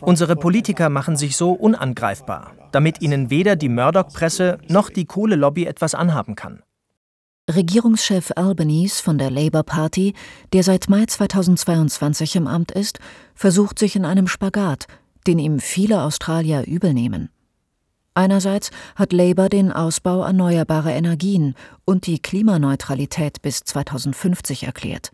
Unsere 0.00 0.36
Politiker 0.36 0.88
machen 0.88 1.16
sich 1.16 1.36
so 1.36 1.52
unangreifbar, 1.52 2.52
damit 2.72 3.00
ihnen 3.00 3.30
weder 3.30 3.56
die 3.56 3.68
Murdoch-Presse 3.68 4.58
noch 4.68 4.90
die 4.90 5.04
Kohlelobby 5.04 5.66
etwas 5.66 5.94
anhaben 5.94 6.34
kann. 6.34 6.62
Regierungschef 7.48 8.32
Albanese 8.36 9.02
von 9.02 9.18
der 9.18 9.30
Labour 9.30 9.64
Party, 9.64 10.14
der 10.52 10.62
seit 10.62 10.88
Mai 10.88 11.04
2022 11.06 12.36
im 12.36 12.46
Amt 12.46 12.70
ist, 12.70 13.00
versucht 13.34 13.78
sich 13.78 13.96
in 13.96 14.04
einem 14.04 14.28
Spagat, 14.28 14.86
den 15.26 15.38
ihm 15.38 15.58
viele 15.58 16.02
Australier 16.02 16.66
übelnehmen. 16.66 17.30
Einerseits 18.14 18.70
hat 18.96 19.12
Labour 19.12 19.48
den 19.48 19.70
Ausbau 19.72 20.22
erneuerbarer 20.24 20.92
Energien 20.92 21.54
und 21.84 22.06
die 22.06 22.18
Klimaneutralität 22.18 23.40
bis 23.42 23.60
2050 23.60 24.64
erklärt. 24.64 25.12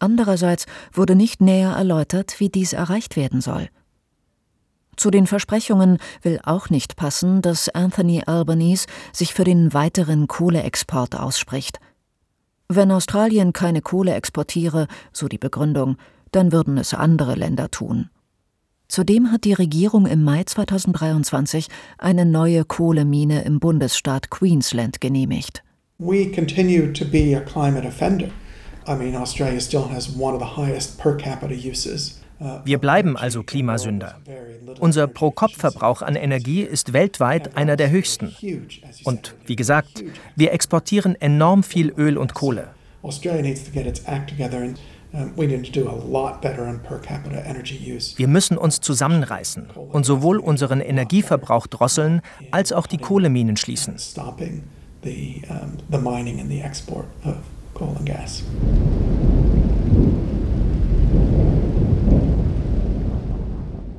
Andererseits 0.00 0.66
wurde 0.92 1.14
nicht 1.14 1.40
näher 1.40 1.72
erläutert, 1.72 2.38
wie 2.38 2.48
dies 2.48 2.72
erreicht 2.72 3.16
werden 3.16 3.40
soll. 3.40 3.68
Zu 4.96 5.12
den 5.12 5.28
Versprechungen 5.28 5.98
will 6.22 6.40
auch 6.42 6.70
nicht 6.70 6.96
passen, 6.96 7.40
dass 7.40 7.68
Anthony 7.68 8.22
Albanese 8.26 8.86
sich 9.12 9.32
für 9.32 9.44
den 9.44 9.72
weiteren 9.72 10.26
Kohleexport 10.26 11.14
ausspricht. 11.14 11.78
Wenn 12.68 12.90
Australien 12.90 13.52
keine 13.52 13.80
Kohle 13.80 14.14
exportiere, 14.14 14.88
so 15.12 15.28
die 15.28 15.38
Begründung, 15.38 15.96
dann 16.32 16.50
würden 16.50 16.78
es 16.78 16.94
andere 16.94 17.36
Länder 17.36 17.70
tun. 17.70 18.10
Zudem 18.88 19.30
hat 19.30 19.44
die 19.44 19.52
Regierung 19.52 20.06
im 20.06 20.24
Mai 20.24 20.44
2023 20.44 21.68
eine 21.98 22.24
neue 22.24 22.64
Kohlemine 22.64 23.42
im 23.42 23.60
Bundesstaat 23.60 24.30
Queensland 24.30 25.00
genehmigt. 25.00 25.62
We 25.98 26.30
continue 26.30 26.92
to 26.92 27.04
be 27.04 27.36
a 27.36 27.40
climate 27.40 27.86
offender. 27.86 28.28
I 28.86 28.94
mean, 28.94 29.14
Australia 29.14 29.60
still 29.60 29.84
has 29.92 30.08
one 30.18 30.34
of 30.34 30.40
the 30.40 30.56
highest 30.56 30.98
per 30.98 31.16
capita 31.16 31.54
uses 31.54 32.18
wir 32.64 32.78
bleiben 32.78 33.16
also 33.16 33.42
Klimasünder. 33.42 34.20
Unser 34.78 35.08
Pro-Kopf-Verbrauch 35.08 36.02
an 36.02 36.14
Energie 36.14 36.62
ist 36.62 36.92
weltweit 36.92 37.56
einer 37.56 37.76
der 37.76 37.90
höchsten. 37.90 38.34
Und 39.04 39.34
wie 39.46 39.56
gesagt, 39.56 40.04
wir 40.36 40.52
exportieren 40.52 41.16
enorm 41.20 41.62
viel 41.62 41.92
Öl 41.96 42.16
und 42.16 42.34
Kohle. 42.34 42.68
Wir 48.16 48.28
müssen 48.28 48.58
uns 48.58 48.80
zusammenreißen 48.80 49.66
und 49.92 50.04
sowohl 50.04 50.38
unseren 50.38 50.80
Energieverbrauch 50.80 51.66
drosseln 51.66 52.20
als 52.50 52.72
auch 52.72 52.86
die 52.86 52.98
Kohleminen 52.98 53.56
schließen. 53.56 53.96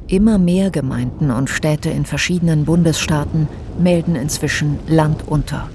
Immer 0.07 0.39
mehr 0.39 0.71
Gemeinden 0.71 1.31
und 1.31 1.49
Städte 1.49 1.89
in 1.89 2.05
verschiedenen 2.05 2.65
Bundesstaaten 2.65 3.47
melden 3.79 4.15
inzwischen 4.15 4.79
Land 4.87 5.27
unter. 5.27 5.69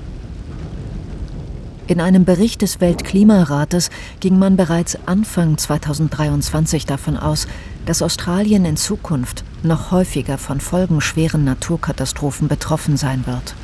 In 1.87 2.01
einem 2.01 2.25
Bericht 2.25 2.63
des 2.63 2.81
Weltklimarates 2.81 3.91
ging 4.21 4.39
man 4.39 4.57
bereits 4.57 4.97
Anfang 5.05 5.59
2023 5.59 6.87
davon 6.87 7.19
aus, 7.19 7.47
dass 7.85 8.01
Australien 8.01 8.65
in 8.65 8.79
Zukunft 8.79 9.45
noch 9.63 9.91
häufiger 9.91 10.39
von 10.39 10.61
folgenschweren 10.61 11.45
Naturkatastrophen 11.45 12.49
betroffen 12.49 12.97
sein 12.97 13.27
wird. 13.27 13.55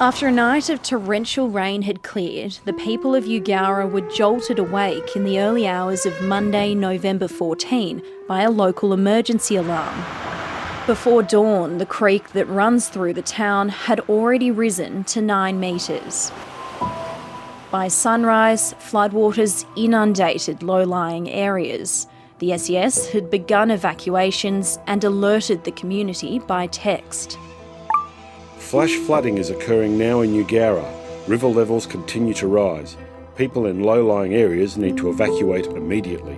After 0.00 0.26
a 0.26 0.32
night 0.32 0.70
of 0.70 0.80
torrential 0.80 1.48
rain 1.48 1.82
had 1.82 2.02
cleared, 2.02 2.58
the 2.64 2.72
people 2.72 3.14
of 3.14 3.26
Eugowra 3.26 3.86
were 3.86 4.02
jolted 4.08 4.58
awake 4.58 5.14
in 5.14 5.24
the 5.24 5.38
early 5.38 5.68
hours 5.68 6.06
of 6.06 6.18
Monday, 6.22 6.74
November 6.74 7.28
14, 7.28 8.02
by 8.26 8.42
a 8.42 8.50
local 8.50 8.94
emergency 8.94 9.56
alarm. 9.56 10.21
Before 10.86 11.22
dawn, 11.22 11.78
the 11.78 11.86
creek 11.86 12.30
that 12.30 12.48
runs 12.48 12.88
through 12.88 13.14
the 13.14 13.22
town 13.22 13.68
had 13.68 14.00
already 14.08 14.50
risen 14.50 15.04
to 15.04 15.22
9 15.22 15.60
metres. 15.60 16.32
By 17.70 17.86
sunrise, 17.86 18.74
floodwaters 18.74 19.64
inundated 19.76 20.64
low 20.64 20.82
lying 20.82 21.30
areas. 21.30 22.08
The 22.40 22.58
SES 22.58 23.10
had 23.10 23.30
begun 23.30 23.70
evacuations 23.70 24.80
and 24.88 25.04
alerted 25.04 25.62
the 25.62 25.70
community 25.70 26.40
by 26.40 26.66
text. 26.66 27.38
Flash 28.58 28.96
flooding 28.96 29.38
is 29.38 29.50
occurring 29.50 29.96
now 29.96 30.22
in 30.22 30.32
Eugowra. 30.32 30.84
River 31.28 31.46
levels 31.46 31.86
continue 31.86 32.34
to 32.34 32.48
rise. 32.48 32.96
People 33.36 33.66
in 33.66 33.84
low 33.84 34.04
lying 34.04 34.34
areas 34.34 34.76
need 34.76 34.96
to 34.96 35.10
evacuate 35.10 35.66
immediately. 35.66 36.36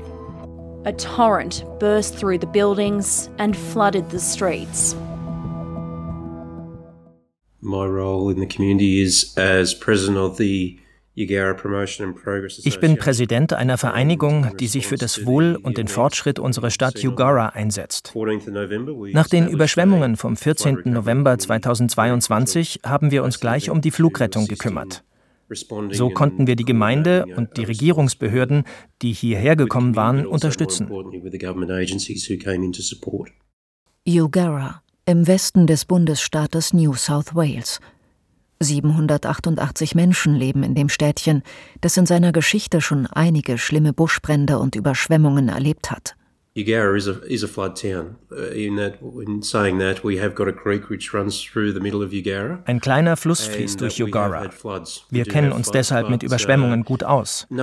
A 0.87 0.93
torrent 0.93 1.65
burst 1.79 2.15
through 2.15 2.39
the 2.39 2.47
buildings 2.47 3.31
and 3.39 3.57
flooded 3.57 4.11
the 4.11 4.21
streets. 4.21 4.95
My 7.63 7.87
role 7.87 8.31
in 8.31 8.39
the 8.39 8.47
community 8.47 9.01
is 9.01 9.35
as 9.39 9.75
president 9.75 10.19
of 10.19 10.37
the 10.37 10.79
Ich 11.17 12.81
bin 12.81 12.99
Präsident 12.99 13.53
einer 13.53 13.79
Vereinigung, 13.79 14.57
die 14.59 14.67
sich 14.67 14.89
für 14.89 14.97
das 14.97 15.25
Wohl 15.25 15.57
und 15.63 15.79
den 15.79 15.87
Fortschritt 15.87 16.41
unserer 16.41 16.71
Stadt 16.71 16.97
Eugowra 17.05 17.51
einsetzt. 17.51 18.13
Nach 19.13 19.29
den 19.29 19.49
Überschwemmungen 19.49 20.17
vom 20.17 20.37
14. 20.37 20.83
November 20.87 21.39
2022 21.39 22.81
haben 22.85 23.13
wir 23.13 23.23
uns 23.23 23.39
gleich 23.39 23.71
um 23.71 23.81
die 23.81 23.93
Flugrettung 23.93 24.49
gekümmert. 24.49 25.05
So 25.91 26.11
konnten 26.11 26.47
wir 26.47 26.57
die 26.57 26.65
Gemeinde 26.65 27.27
und 27.37 27.57
die 27.57 27.65
Regierungsbehörden, 27.65 28.65
die 29.03 29.13
hierher 29.13 29.57
gekommen 29.57 29.97
waren, 29.97 30.27
unterstützen. 30.27 30.89
Eugowra 34.07 34.83
im 35.07 35.27
Westen 35.27 35.67
des 35.67 35.85
Bundesstaates 35.85 36.73
New 36.73 36.95
South 36.95 37.35
Wales– 37.35 37.81
788 38.61 39.95
Menschen 39.95 40.35
leben 40.35 40.63
in 40.63 40.75
dem 40.75 40.89
Städtchen, 40.89 41.43
das 41.81 41.97
in 41.97 42.07
seiner 42.07 42.33
Geschichte 42.33 42.81
schon 42.81 43.07
einige 43.07 43.59
schlimme 43.59 43.93
Buschbrände 43.93 44.59
und 44.59 44.77
Überschwemmungen 44.77 45.49
erlebt 45.49 45.91
hat. 45.91 46.17
Eugowra 46.57 46.97
is 46.97 47.09
a, 47.09 47.21
is 47.25 47.43
a 47.43 47.49
flood 47.49 47.75
town. 47.75 48.17
Uh, 48.31 48.51
in 48.51 48.77
that, 48.77 49.01
in 49.27 49.43
saying 49.43 49.79
that, 49.79 50.05
we 50.05 50.19
have 50.19 50.37
got 50.37 50.47
a 50.47 50.53
creek 50.53 50.89
which 50.89 51.13
runs 51.13 51.43
through 51.43 51.73
the 51.73 51.81
middle 51.81 52.01
of 52.01 52.13
Eugowra. 52.13 52.63
Ein 52.67 52.81
kleiner 52.81 53.17
Fluss 53.17 53.45
fließt 53.45 53.81
durch 53.81 54.01
Eugowra. 54.01 54.49
Wir 55.11 55.25
kennen 55.25 55.51
uns 55.51 55.73
deshalb 55.73 56.11
mit 56.11 56.23
Überschwemmungen 56.23 56.83
uh, 56.83 56.85
gut 56.85 57.03
aus. 57.03 57.49
Uh, 57.51 57.57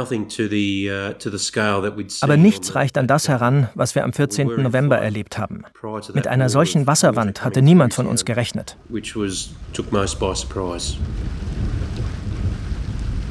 Aber 2.22 2.36
nichts 2.36 2.76
reicht 2.76 2.98
an 2.98 3.08
das 3.08 3.30
heran, 3.30 3.70
was 3.76 3.96
wir 3.96 4.04
am 4.04 4.12
14. 4.12 4.62
November 4.62 4.98
erlebt 4.98 5.38
haben. 5.38 5.64
Mit 6.14 6.28
einer 6.28 6.50
solchen 6.50 6.86
Wasserwand 6.86 7.46
hatte 7.46 7.62
niemand 7.62 7.94
von 7.94 8.08
uns 8.08 8.26
gerechnet. 8.26 8.76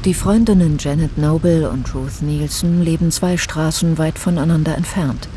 Die 0.06 0.14
Freundinnen 0.14 0.78
Janet 0.78 1.18
Noble 1.18 1.68
und 1.68 1.94
Ruth 1.94 2.22
Nielsen 2.22 2.82
leben 2.82 3.10
zwei 3.10 3.36
Straßen 3.36 3.98
weit 3.98 4.18
voneinander 4.18 4.74
entfernt. 4.74 5.28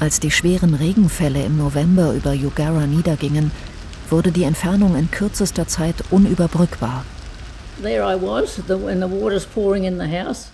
Als 0.00 0.20
die 0.20 0.30
schweren 0.30 0.74
Regenfälle 0.74 1.42
im 1.44 1.56
November 1.56 2.12
über 2.12 2.30
Eugowra 2.30 2.86
niedergingen, 2.86 3.50
wurde 4.10 4.32
die 4.32 4.44
Entfernung 4.44 4.96
in 4.96 5.10
kürzester 5.10 5.66
Zeit 5.66 5.96
unüberbrückbar. 6.10 7.04
There 7.82 8.02
I 8.02 8.14
was, 8.14 8.58
when 8.68 9.00
the 9.00 9.08
water's 9.08 9.46
pouring 9.46 9.84
in 9.84 9.98
the 9.98 10.06
house. 10.06 10.50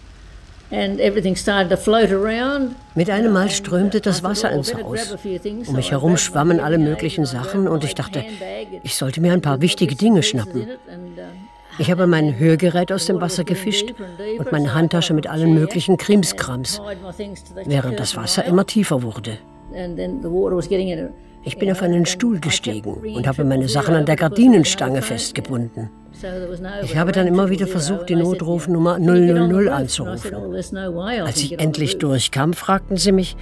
Mit 2.94 3.10
einem 3.10 3.32
Mal 3.32 3.50
strömte 3.50 4.00
das 4.00 4.22
Wasser 4.22 4.52
ins 4.52 4.72
Haus. 4.72 5.16
Um 5.66 5.74
mich 5.74 5.90
herum 5.90 6.16
schwammen 6.16 6.60
alle 6.60 6.78
möglichen 6.78 7.26
Sachen 7.26 7.66
und 7.66 7.82
ich 7.82 7.96
dachte, 7.96 8.24
ich 8.84 8.94
sollte 8.94 9.20
mir 9.20 9.32
ein 9.32 9.42
paar 9.42 9.60
wichtige 9.60 9.96
Dinge 9.96 10.22
schnappen. 10.22 10.68
Ich 11.78 11.90
habe 11.90 12.06
mein 12.06 12.38
Hörgerät 12.38 12.92
aus 12.92 13.06
dem 13.06 13.20
Wasser 13.20 13.44
gefischt 13.44 13.94
und 14.38 14.52
meine 14.52 14.74
Handtasche 14.74 15.14
mit 15.14 15.26
allen 15.26 15.54
möglichen 15.54 15.96
Krimskrams, 15.96 16.80
während 17.64 17.98
das 17.98 18.16
Wasser 18.16 18.44
immer 18.44 18.66
tiefer 18.66 19.02
wurde. 19.02 19.38
Ich 21.42 21.58
bin 21.58 21.70
auf 21.70 21.82
einen 21.82 22.04
Stuhl 22.04 22.38
gestiegen 22.38 22.92
und 23.14 23.26
habe 23.26 23.44
meine 23.44 23.68
Sachen 23.68 23.94
an 23.94 24.04
der 24.04 24.16
Gardinenstange 24.16 25.00
festgebunden. 25.00 25.90
Ich 26.82 26.96
habe 26.96 27.12
dann 27.12 27.26
immer 27.26 27.48
wieder 27.48 27.66
versucht, 27.66 28.10
die 28.10 28.16
Notrufnummer 28.16 28.98
000 28.98 29.68
anzurufen. 29.70 30.34
Als 31.24 31.42
ich 31.42 31.58
endlich 31.58 31.98
durchkam, 31.98 32.52
fragten 32.52 32.96
sie 32.98 33.12
mich, 33.12 33.36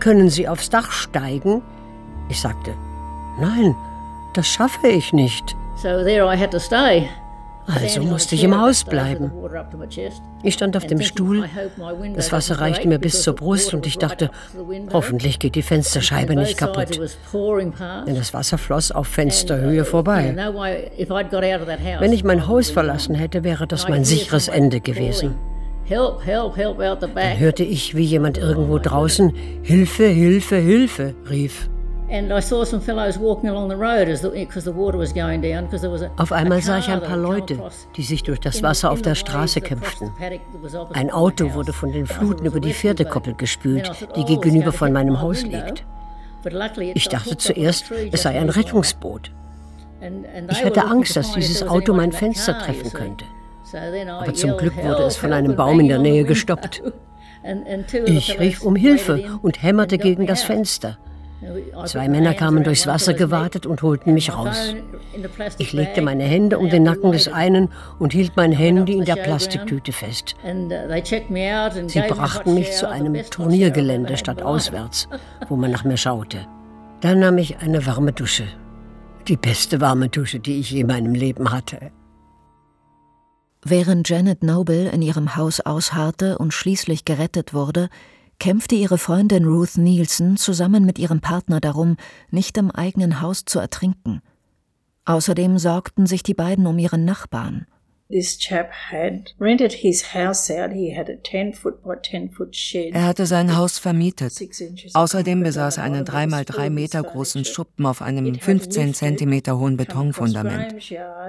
können 0.00 0.30
Sie 0.30 0.48
aufs 0.48 0.70
Dach 0.70 0.90
steigen? 0.90 1.62
Ich 2.28 2.40
sagte, 2.40 2.72
nein, 3.40 3.76
das 4.32 4.48
schaffe 4.48 4.88
ich 4.88 5.12
nicht. 5.12 5.54
So 5.76 6.02
there 6.02 6.24
I 6.24 6.36
had 6.36 6.50
to 6.50 6.58
stay. 6.58 7.08
Also 7.66 8.02
musste 8.02 8.34
ich 8.34 8.44
im 8.44 8.60
Haus 8.60 8.84
bleiben. 8.84 9.32
Ich 10.42 10.54
stand 10.54 10.76
auf 10.76 10.86
dem 10.86 11.00
Stuhl, 11.00 11.44
das 12.14 12.32
Wasser 12.32 12.60
reichte 12.60 12.86
mir 12.88 12.98
bis 12.98 13.22
zur 13.22 13.34
Brust 13.34 13.72
und 13.74 13.86
ich 13.86 13.98
dachte, 13.98 14.30
hoffentlich 14.92 15.38
geht 15.38 15.54
die 15.54 15.62
Fensterscheibe 15.62 16.36
nicht 16.36 16.58
kaputt. 16.58 17.00
Denn 18.06 18.14
das 18.14 18.34
Wasser 18.34 18.58
floss 18.58 18.92
auf 18.92 19.08
Fensterhöhe 19.08 19.84
vorbei. 19.84 20.34
Wenn 22.00 22.12
ich 22.12 22.24
mein 22.24 22.46
Haus 22.46 22.70
verlassen 22.70 23.14
hätte, 23.14 23.44
wäre 23.44 23.66
das 23.66 23.88
mein 23.88 24.04
sicheres 24.04 24.48
Ende 24.48 24.80
gewesen. 24.80 25.36
Dann 25.88 27.38
hörte 27.38 27.62
ich, 27.62 27.94
wie 27.94 28.04
jemand 28.04 28.38
irgendwo 28.38 28.78
draußen 28.78 29.34
Hilfe, 29.62 30.06
Hilfe, 30.06 30.56
Hilfe 30.56 31.14
rief. 31.28 31.68
Auf 36.16 36.32
einmal 36.32 36.62
sah 36.62 36.78
ich 36.78 36.88
ein 36.88 37.02
paar 37.02 37.16
Leute, 37.16 37.58
die 37.96 38.02
sich 38.02 38.22
durch 38.22 38.38
das 38.38 38.62
Wasser 38.62 38.92
auf 38.92 39.02
der 39.02 39.16
Straße 39.16 39.60
kämpften. 39.60 40.12
Ein 40.92 41.10
Auto 41.10 41.54
wurde 41.54 41.72
von 41.72 41.90
den 41.90 42.06
Fluten 42.06 42.46
über 42.46 42.60
die 42.60 42.72
Pferdekoppel 42.72 43.34
gespült, 43.34 43.90
die 44.16 44.24
gegenüber 44.24 44.72
von 44.72 44.92
meinem 44.92 45.20
Haus 45.20 45.42
liegt. 45.42 45.84
Ich 46.94 47.08
dachte 47.08 47.36
zuerst, 47.36 47.90
es 48.12 48.22
sei 48.22 48.38
ein 48.38 48.48
Rettungsboot. 48.48 49.32
Ich 50.50 50.64
hatte 50.64 50.84
Angst, 50.84 51.16
dass 51.16 51.32
dieses 51.32 51.66
Auto 51.66 51.94
mein 51.94 52.12
Fenster 52.12 52.56
treffen 52.58 52.92
könnte. 52.92 53.24
Aber 54.08 54.34
zum 54.34 54.56
Glück 54.56 54.76
wurde 54.76 55.02
es 55.02 55.16
von 55.16 55.32
einem 55.32 55.56
Baum 55.56 55.80
in 55.80 55.88
der 55.88 55.98
Nähe 55.98 56.24
gestoppt. 56.24 56.80
Ich 58.06 58.38
rief 58.38 58.62
um 58.62 58.76
Hilfe 58.76 59.38
und 59.42 59.62
hämmerte 59.62 59.98
gegen 59.98 60.26
das 60.26 60.42
Fenster. 60.42 60.98
Zwei 61.86 62.08
Männer 62.08 62.34
kamen 62.34 62.64
durchs 62.64 62.86
Wasser 62.86 63.14
gewartet 63.14 63.66
und 63.66 63.82
holten 63.82 64.14
mich 64.14 64.34
raus. 64.34 64.74
Ich 65.58 65.72
legte 65.72 66.02
meine 66.02 66.24
Hände 66.24 66.58
um 66.58 66.68
den 66.70 66.82
Nacken 66.82 67.12
des 67.12 67.28
einen 67.28 67.70
und 67.98 68.12
hielt 68.12 68.36
mein 68.36 68.52
Handy 68.52 68.94
in 68.94 69.04
der 69.04 69.16
Plastiktüte 69.16 69.92
fest. 69.92 70.36
Sie 71.86 72.00
brachten 72.00 72.54
mich 72.54 72.72
zu 72.72 72.88
einem 72.88 73.14
Turniergelände 73.30 74.16
statt 74.16 74.42
auswärts, 74.42 75.08
wo 75.48 75.56
man 75.56 75.70
nach 75.70 75.84
mir 75.84 75.96
schaute. 75.96 76.46
Dann 77.00 77.20
nahm 77.20 77.38
ich 77.38 77.58
eine 77.58 77.84
warme 77.86 78.12
Dusche. 78.12 78.44
Die 79.28 79.36
beste 79.36 79.80
warme 79.80 80.08
Dusche, 80.08 80.38
die 80.38 80.60
ich 80.60 80.70
je 80.70 80.80
in 80.80 80.86
meinem 80.86 81.14
Leben 81.14 81.50
hatte. 81.50 81.90
Während 83.66 84.08
Janet 84.08 84.42
Noble 84.42 84.90
in 84.90 85.00
ihrem 85.00 85.36
Haus 85.36 85.60
ausharrte 85.60 86.36
und 86.36 86.52
schließlich 86.52 87.06
gerettet 87.06 87.54
wurde, 87.54 87.88
kämpfte 88.38 88.74
ihre 88.74 88.98
Freundin 88.98 89.44
Ruth 89.44 89.76
Nielsen 89.76 90.36
zusammen 90.36 90.84
mit 90.84 90.98
ihrem 90.98 91.20
Partner 91.20 91.60
darum, 91.60 91.96
nicht 92.30 92.56
im 92.58 92.70
eigenen 92.70 93.20
Haus 93.20 93.44
zu 93.44 93.58
ertrinken. 93.58 94.20
Außerdem 95.04 95.58
sorgten 95.58 96.06
sich 96.06 96.22
die 96.22 96.34
beiden 96.34 96.66
um 96.66 96.78
ihren 96.78 97.04
Nachbarn. 97.04 97.66
Er 102.92 103.06
hatte 103.06 103.26
sein 103.26 103.56
Haus 103.56 103.78
vermietet. 103.78 104.32
Außerdem 104.92 105.42
besaß 105.42 105.78
er 105.78 105.84
einen 105.84 106.04
3x3 106.04 106.68
Meter 106.68 107.02
großen 107.02 107.46
Schuppen 107.46 107.86
auf 107.86 108.02
einem 108.02 108.34
15 108.34 108.92
Zentimeter 108.92 109.58
hohen 109.58 109.78
Betonfundament. 109.78 110.74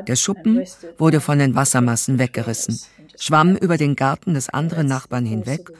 Der 0.05 0.15
Schuppen 0.17 0.65
wurde 0.98 1.22
von 1.22 1.39
den 1.39 1.55
Wassermassen 1.55 2.20
weggerissen, 2.20 2.77
schwamm 3.17 3.55
über 3.55 3.77
den 3.77 3.96
Garten 3.96 4.34
des 4.34 4.50
anderen 4.50 4.88
Nachbarn 4.88 5.25
hinweg 5.25 5.72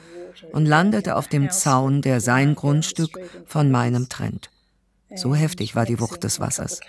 und 0.52 0.64
landete 0.64 1.16
auf 1.16 1.28
dem 1.28 1.50
Zaun, 1.50 2.00
der 2.00 2.20
sein 2.20 2.54
Grundstück 2.54 3.20
von 3.44 3.70
meinem 3.70 4.08
trennt. 4.08 4.50
So 5.14 5.34
heftig 5.34 5.76
war 5.76 5.86
die 5.86 6.00
Wucht 6.00 6.24
des 6.24 6.40
Wassers. 6.40 6.80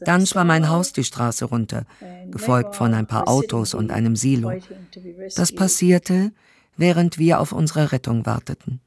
Dann 0.00 0.26
schwamm 0.26 0.48
mein 0.48 0.68
Haus 0.68 0.92
die 0.92 1.04
Straße 1.04 1.44
runter, 1.44 1.84
gefolgt 2.30 2.74
von 2.74 2.94
ein 2.94 3.06
paar 3.06 3.28
Autos 3.28 3.74
und 3.74 3.90
einem 3.90 4.16
Silo. 4.16 4.52
Das 5.36 5.54
passierte, 5.54 6.32
während 6.76 7.18
wir 7.18 7.40
auf 7.40 7.52
unsere 7.52 7.92
Rettung 7.92 8.26
warteten. 8.26 8.80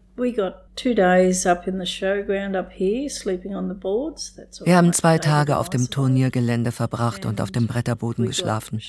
Wir 4.66 4.76
haben 4.76 4.94
zwei 4.94 5.18
Tage 5.18 5.58
auf 5.58 5.70
dem 5.70 5.90
Turniergelände 5.90 6.72
verbracht 6.72 7.26
und 7.26 7.42
auf 7.42 7.52
dem 7.52 7.68
Bretterboden 7.68 8.26
geschlafen. 8.26 8.82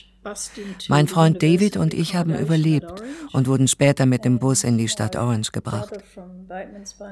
Mein 0.89 1.09
Freund 1.09 1.43
David 1.43 1.77
und 1.77 1.95
ich 1.95 2.15
haben 2.15 2.35
überlebt 2.35 3.03
und 3.33 3.47
wurden 3.47 3.69
später 3.69 4.07
mit 4.07 4.25
dem 4.25 4.39
Bus 4.39 4.65
in 4.65 4.77
die 4.77 4.89
Stadt 4.89 5.17
Orange 5.17 5.53
gebracht. 5.53 5.93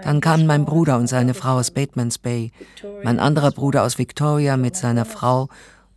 Dann 0.02 0.20
kamen 0.20 0.46
mein 0.46 0.64
Bruder 0.64 0.98
und 0.98 1.06
seine 1.06 1.34
Frau 1.34 1.54
aus 1.58 1.70
Batemans 1.70 2.18
Bay, 2.18 2.50
mein 3.02 3.18
anderer 3.20 3.52
Bruder 3.52 3.84
aus 3.84 3.98
Victoria 3.98 4.56
mit 4.56 4.76
seiner 4.76 5.04
Frau 5.04 5.48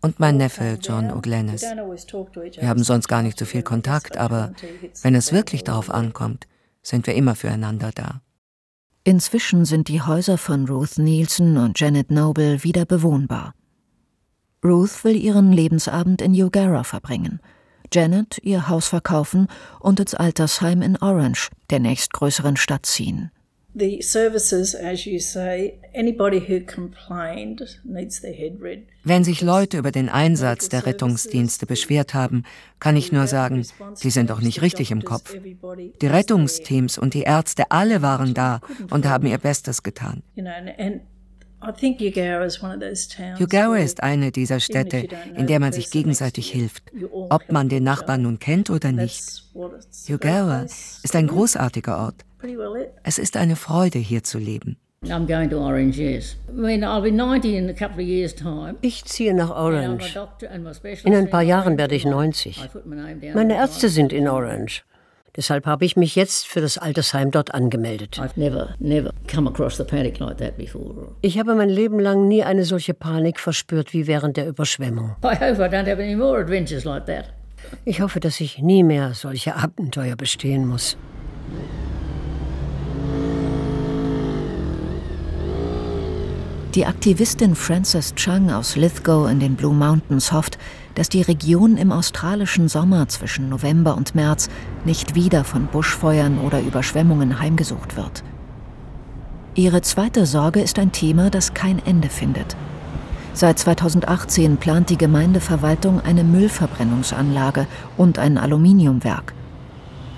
und 0.01 0.20
mein 0.20 0.38
Neffe 0.38 0.78
John 0.82 1.12
O'Glennis. 1.12 1.62
Wir 1.62 2.67
haben 2.69 2.84
sonst 2.84 3.08
gar 3.08 3.22
nicht 3.22 3.38
so 3.38 3.45
viel 3.45 3.63
Kontakt, 3.63 4.17
aber 4.17 4.54
wenn 5.04 5.15
es 5.15 5.34
wirklich 5.34 5.63
darauf 5.63 5.89
ankommt, 5.89 6.48
sind 6.82 7.08
wir 7.08 7.15
immer 7.15 7.36
füreinander 7.36 7.91
da. 7.94 8.22
Inzwischen 9.04 9.65
sind 9.65 9.88
die 9.88 10.02
Häuser 10.02 10.38
von 10.38 10.67
Ruth 10.67 10.98
Nielsen 10.98 11.58
und 11.58 11.80
Janet 11.80 12.12
Noble 12.12 12.63
wieder 12.63 12.86
bewohnbar. 12.86 13.54
Ruth 14.63 15.04
will 15.04 15.15
ihren 15.15 15.52
Lebensabend 15.52 16.22
in 16.22 16.39
Eugara 16.39 16.84
verbringen, 16.84 17.39
Janet 17.94 18.38
ihr 18.44 18.70
Haus 18.70 18.88
verkaufen 18.88 19.48
und 19.80 20.00
ins 20.00 20.13
Altersheim 20.13 20.82
in 20.82 20.98
Orange, 20.98 21.50
der 21.72 21.80
nächstgrößeren 21.80 22.58
Stadt, 22.58 22.86
ziehen. 22.86 23.32
The 23.73 24.01
services, 24.01 24.75
as 24.75 25.05
you 25.05 25.19
say, 25.19 25.79
anybody 25.93 26.39
who 26.39 26.60
complained 26.60 27.79
needs 27.86 28.19
their 28.19 28.34
head 28.34 28.62
read. 28.62 28.84
Wenn 29.05 29.23
sich 29.23 29.41
Leute 29.41 29.77
über 29.77 29.91
den 29.91 30.10
Einsatz 30.10 30.67
der 30.67 30.86
Rettungsdienste 30.86 31.65
beschwert 31.65 32.13
haben, 32.13 32.43
kann 32.79 32.97
ich 32.97 33.13
nur 33.13 33.27
sagen, 33.27 33.65
sie 33.93 34.10
sind 34.10 34.29
doch 34.29 34.41
nicht 34.41 34.62
richtig 34.62 34.91
im 34.91 35.03
Kopf. 35.03 35.34
Die 36.01 36.07
Rettungsteams 36.07 36.97
und 36.97 37.13
die 37.13 37.21
Ärzte, 37.21 37.71
alle 37.71 38.01
waren 38.01 38.34
da 38.34 38.60
und 38.89 39.05
haben 39.05 39.25
ihr 39.25 39.38
Bestes 39.38 39.84
getan. 39.84 40.21
Eugara 43.39 43.77
ist 43.77 44.03
eine 44.03 44.31
dieser 44.31 44.60
Städte, 44.60 45.07
in 45.36 45.47
der 45.47 45.60
man 45.60 45.71
sich 45.71 45.91
gegenseitig 45.91 46.51
hilft, 46.51 46.91
ob 47.29 47.51
man 47.51 47.69
den 47.69 47.84
Nachbarn 47.84 48.23
nun 48.23 48.39
kennt 48.39 48.69
oder 48.69 48.91
nicht. 48.91 49.43
Eugara 50.10 50.63
ist 50.63 51.15
ein 51.15 51.27
großartiger 51.27 51.97
Ort. 51.97 52.25
Es 53.04 53.17
ist 53.17 53.38
eine 53.38 53.56
Freude, 53.56 53.99
hier 53.99 54.23
zu 54.23 54.38
leben. 54.38 54.77
Ich 58.82 59.06
ziehe 59.06 59.34
nach 59.34 59.49
Orange. 59.49 60.27
In 61.04 61.15
ein 61.15 61.30
paar 61.30 61.41
Jahren 61.41 61.77
werde 61.77 61.95
ich 61.95 62.06
90. 62.06 62.69
Meine 63.34 63.56
Ärzte 63.56 63.89
sind 63.89 64.13
in 64.13 64.27
Orange. 64.27 64.84
Deshalb 65.36 65.65
habe 65.65 65.86
ich 65.86 65.95
mich 65.95 66.15
jetzt 66.15 66.45
für 66.47 66.62
das 66.62 66.77
Altersheim 66.77 67.32
dort 67.32 67.54
angemeldet. 67.54 68.21
Ich 71.21 71.39
habe 71.39 71.56
mein 71.56 71.69
Leben 71.69 71.99
lang 71.99 72.27
nie 72.27 72.43
eine 72.43 72.65
solche 72.65 72.93
Panik 72.93 73.39
verspürt 73.39 73.93
wie 73.93 74.08
während 74.08 74.38
der 74.38 74.47
Überschwemmung. 74.47 75.15
Ich 77.86 78.01
hoffe, 78.01 78.19
dass 78.19 78.41
ich 78.41 78.60
nie 78.60 78.84
mehr 78.84 79.13
solche 79.13 79.56
Abenteuer 79.56 80.15
bestehen 80.15 80.67
muss. 80.67 80.97
Die 86.75 86.86
Aktivistin 86.86 87.53
Frances 87.53 88.15
Chung 88.15 88.49
aus 88.49 88.77
Lithgow 88.77 89.29
in 89.29 89.41
den 89.41 89.57
Blue 89.57 89.73
Mountains 89.73 90.31
hofft, 90.31 90.57
dass 90.95 91.10
die 91.10 91.21
Region 91.21 91.75
im 91.75 91.91
australischen 91.91 92.69
Sommer 92.69 93.10
zwischen 93.10 93.49
November 93.49 93.97
und 93.97 94.15
März 94.15 94.47
nicht 94.86 95.13
wieder 95.13 95.43
von 95.43 95.67
Buschfeuern 95.67 96.39
oder 96.39 96.62
Überschwemmungen 96.62 97.41
heimgesucht 97.41 97.97
wird. 97.97 98.23
Ihre 99.53 99.81
zweite 99.81 100.25
Sorge 100.25 100.62
ist 100.62 100.79
ein 100.79 100.93
Thema, 100.93 101.29
das 101.29 101.53
kein 101.53 101.86
Ende 101.86 102.07
findet. 102.07 102.55
Seit 103.34 103.60
2018 103.60 104.55
plant 104.55 104.89
die 104.89 104.97
Gemeindeverwaltung 104.97 105.99
eine 105.99 106.23
Müllverbrennungsanlage 106.23 107.67
und 107.97 108.17
ein 108.17 108.38
Aluminiumwerk. 108.38 109.34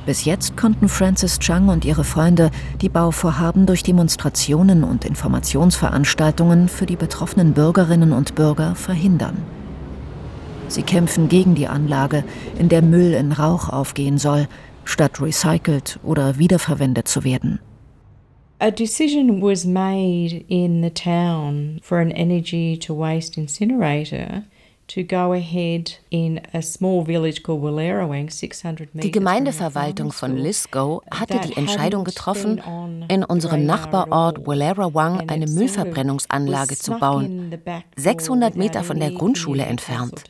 Bis 0.05 0.25
jetzt 0.25 0.57
konnten 0.57 0.89
Francis 0.89 1.39
Chung 1.39 1.69
und 1.69 1.85
ihre 1.85 2.03
Freunde 2.03 2.51
die 2.81 2.89
Bauvorhaben 2.89 3.65
durch 3.65 3.83
Demonstrationen 3.83 4.83
und 4.83 5.05
Informationsveranstaltungen 5.05 6.67
für 6.67 6.85
die 6.85 6.97
betroffenen 6.97 7.53
Bürgerinnen 7.53 8.11
und 8.11 8.35
Bürger 8.35 8.75
verhindern. 8.75 9.37
Sie 10.67 10.83
kämpfen 10.83 11.29
gegen 11.29 11.55
die 11.55 11.67
Anlage, 11.67 12.25
in 12.59 12.67
der 12.67 12.81
Müll 12.81 13.13
in 13.13 13.31
Rauch 13.31 13.69
aufgehen 13.69 14.17
soll, 14.17 14.47
statt 14.83 15.21
recycelt 15.21 15.99
oder 16.03 16.37
wiederverwendet 16.37 17.07
zu 17.07 17.23
werden. 17.23 17.59
A 18.59 18.71
decision 18.71 19.41
was 19.41 19.65
made 19.65 20.43
in 20.47 20.83
the 20.83 20.89
town 20.89 21.79
for 21.81 21.97
an 21.97 22.11
energy 22.11 22.77
to 22.77 22.97
waste 22.97 23.39
incinerator 23.39 24.43
Die 24.89 25.08
Gemeindeverwaltung 29.12 30.12
von 30.12 30.38
Lisgo 30.38 31.02
hatte 31.10 31.39
die 31.39 31.58
Entscheidung 31.58 32.04
getroffen, 32.04 32.62
in 33.08 33.24
unserem 33.24 33.65
Nachbarort 33.65 34.46
Wallerawang 34.46 35.30
eine 35.30 35.48
Müllverbrennungsanlage 35.48 36.78
zu 36.78 37.00
bauen, 37.00 37.58
600 37.96 38.56
Meter 38.56 38.84
von 38.84 39.00
der 39.00 39.12
Grundschule 39.12 39.63
entfernt. 39.63 40.24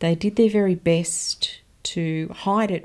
They 0.00 0.14
did 0.14 0.36
their 0.36 0.48
very 0.48 0.76
best 0.76 1.64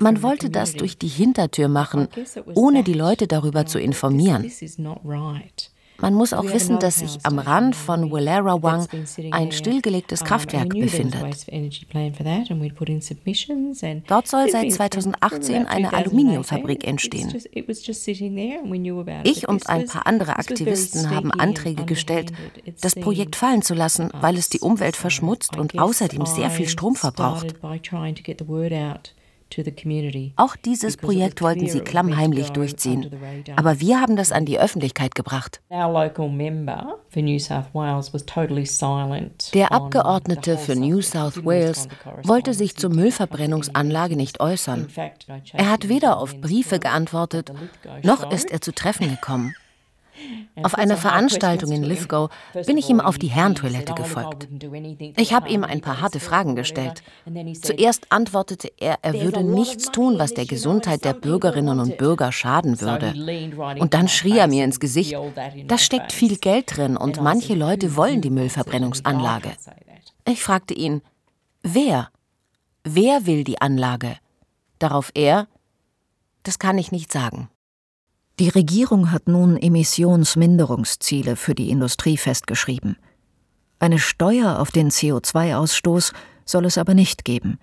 man 0.00 0.22
wollte 0.22 0.50
das 0.50 0.74
durch 0.74 0.98
die 0.98 1.08
Hintertür 1.08 1.68
machen, 1.68 2.08
ohne 2.54 2.82
die 2.82 2.94
Leute 2.94 3.26
darüber 3.26 3.66
zu 3.66 3.78
informieren. 3.78 4.50
Man 5.98 6.14
muss 6.14 6.32
auch 6.32 6.44
wissen, 6.44 6.78
dass 6.78 6.98
sich 6.98 7.18
am 7.22 7.38
Rand 7.38 7.76
von 7.76 8.10
Wang 8.10 8.86
ein 9.30 9.52
stillgelegtes 9.52 10.24
Kraftwerk 10.24 10.70
befindet. 10.70 11.46
Dort 14.06 14.28
soll 14.28 14.50
seit 14.50 14.72
2018 14.72 15.66
eine 15.66 15.92
Aluminiumfabrik 15.92 16.86
entstehen. 16.86 17.34
Ich 19.24 19.48
und 19.48 19.68
ein 19.68 19.86
paar 19.86 20.06
andere 20.06 20.36
Aktivisten 20.36 21.10
haben 21.10 21.30
Anträge 21.30 21.84
gestellt, 21.84 22.32
das 22.80 22.94
Projekt 22.94 23.36
fallen 23.36 23.62
zu 23.62 23.74
lassen, 23.74 24.10
weil 24.20 24.36
es 24.36 24.48
die 24.48 24.60
Umwelt 24.60 24.96
verschmutzt 24.96 25.56
und 25.56 25.78
außerdem 25.78 26.26
sehr 26.26 26.50
viel 26.50 26.68
Strom 26.68 26.96
verbraucht. 26.96 27.54
Auch 30.36 30.56
dieses 30.56 30.96
Projekt 30.96 31.42
wollten 31.42 31.68
sie 31.68 31.80
klammheimlich 31.80 32.50
durchziehen. 32.50 33.10
Aber 33.56 33.80
wir 33.80 34.00
haben 34.00 34.16
das 34.16 34.32
an 34.32 34.44
die 34.44 34.58
Öffentlichkeit 34.58 35.14
gebracht. 35.14 35.60
Der 35.70 35.84
Abgeordnete 39.72 40.58
für 40.58 40.76
New 40.76 41.02
South 41.02 41.44
Wales 41.44 41.88
wollte 42.22 42.54
sich 42.54 42.76
zur 42.76 42.90
Müllverbrennungsanlage 42.90 44.16
nicht 44.16 44.40
äußern. 44.40 44.88
Er 45.52 45.70
hat 45.70 45.88
weder 45.88 46.18
auf 46.18 46.40
Briefe 46.40 46.78
geantwortet, 46.78 47.52
noch 48.02 48.30
ist 48.32 48.50
er 48.50 48.60
zu 48.60 48.72
Treffen 48.72 49.08
gekommen. 49.08 49.54
Auf 50.62 50.76
einer 50.76 50.96
Veranstaltung 50.96 51.72
in 51.72 51.82
Lithgow 51.82 52.30
bin 52.66 52.78
ich 52.78 52.88
ihm 52.88 53.00
auf 53.00 53.18
die 53.18 53.28
Herrentoilette 53.28 53.94
gefolgt. 53.94 54.48
Ich 55.16 55.32
habe 55.32 55.48
ihm 55.48 55.64
ein 55.64 55.80
paar 55.80 56.00
harte 56.00 56.20
Fragen 56.20 56.54
gestellt. 56.56 57.02
Zuerst 57.62 58.10
antwortete 58.10 58.72
er, 58.78 58.98
er 59.02 59.20
würde 59.20 59.42
nichts 59.42 59.90
tun, 59.90 60.18
was 60.18 60.34
der 60.34 60.46
Gesundheit 60.46 61.04
der 61.04 61.14
Bürgerinnen 61.14 61.80
und 61.80 61.98
Bürger 61.98 62.32
schaden 62.32 62.80
würde. 62.80 63.14
Und 63.78 63.94
dann 63.94 64.08
schrie 64.08 64.38
er 64.38 64.46
mir 64.46 64.64
ins 64.64 64.80
Gesicht, 64.80 65.16
da 65.66 65.78
steckt 65.78 66.12
viel 66.12 66.36
Geld 66.36 66.76
drin 66.76 66.96
und 66.96 67.20
manche 67.20 67.54
Leute 67.54 67.96
wollen 67.96 68.20
die 68.20 68.30
Müllverbrennungsanlage. 68.30 69.50
Ich 70.26 70.42
fragte 70.42 70.74
ihn, 70.74 71.02
wer? 71.62 72.08
Wer 72.84 73.26
will 73.26 73.44
die 73.44 73.60
Anlage? 73.60 74.16
Darauf 74.78 75.10
er, 75.14 75.48
das 76.42 76.58
kann 76.58 76.78
ich 76.78 76.92
nicht 76.92 77.10
sagen. 77.10 77.48
Die 78.40 78.48
Regierung 78.48 79.12
hat 79.12 79.28
nun 79.28 79.56
Emissionsminderungsziele 79.56 81.36
für 81.36 81.54
die 81.54 81.70
Industrie 81.70 82.16
festgeschrieben. 82.16 82.96
Eine 83.78 84.00
Steuer 84.00 84.58
auf 84.58 84.72
den 84.72 84.90
CO2-Ausstoß 84.90 86.12
soll 86.44 86.64
es 86.64 86.76
aber 86.76 86.94
nicht 86.94 87.24
geben. 87.24 87.58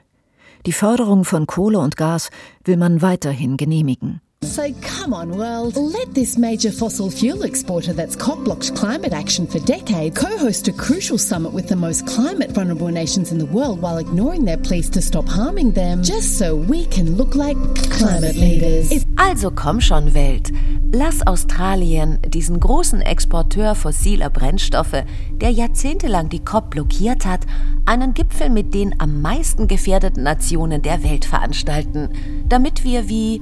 Die 0.66 0.72
Förderung 0.72 1.26
von 1.26 1.46
Kohle 1.46 1.80
und 1.80 1.98
Gas 1.98 2.30
will 2.64 2.78
man 2.78 3.02
weiterhin 3.02 3.58
genehmigen. 3.58 4.22
So 4.44 4.74
come 4.82 5.14
on, 5.14 5.38
world. 5.38 5.78
Let 5.78 6.16
this 6.16 6.36
major 6.36 6.72
fossil 6.72 7.12
fuel 7.12 7.44
exporter 7.44 7.94
that's 7.94 8.16
cockblocked 8.16 8.76
climate 8.76 9.14
action 9.14 9.46
for 9.46 9.60
decades 9.60 10.18
co-host 10.18 10.68
a 10.68 10.74
crucial 10.74 11.20
summit 11.20 11.54
with 11.54 11.68
the 11.68 11.76
most 11.76 12.08
climate 12.08 12.50
vulnerable 12.50 12.88
nations 12.88 13.32
in 13.32 13.38
the 13.38 13.46
world 13.46 13.82
while 13.82 14.00
ignoring 14.00 14.44
their 14.44 14.58
pleas 14.58 14.90
to 14.90 15.02
stop 15.02 15.28
harming 15.28 15.72
them, 15.74 16.02
just 16.02 16.40
so 16.40 16.56
we 16.56 16.86
can 16.88 17.18
look 17.18 17.36
like 17.36 17.56
climate 17.92 18.36
leaders. 18.36 19.06
Also 19.18 19.52
komm 19.52 19.80
schon, 19.80 20.16
Welt. 20.16 20.52
Lass 20.92 21.26
Australien, 21.26 22.18
diesen 22.28 22.60
großen 22.60 23.02
Exporteur 23.02 23.76
fossiler 23.76 24.32
Brennstoffe, 24.32 25.06
der 25.40 25.52
jahrzehntelang 25.52 26.30
die 26.30 26.44
COP 26.44 26.72
blockiert 26.72 27.26
hat, 27.26 27.46
einen 27.86 28.16
Gipfel 28.16 28.50
mit 28.50 28.74
den 28.74 29.00
am 29.00 29.22
meisten 29.22 29.68
gefährdeten 29.68 30.24
Nationen 30.24 30.82
der 30.82 31.04
Welt 31.04 31.26
veranstalten, 31.26 32.10
damit 32.50 32.84
wir 32.84 33.08
wie 33.08 33.40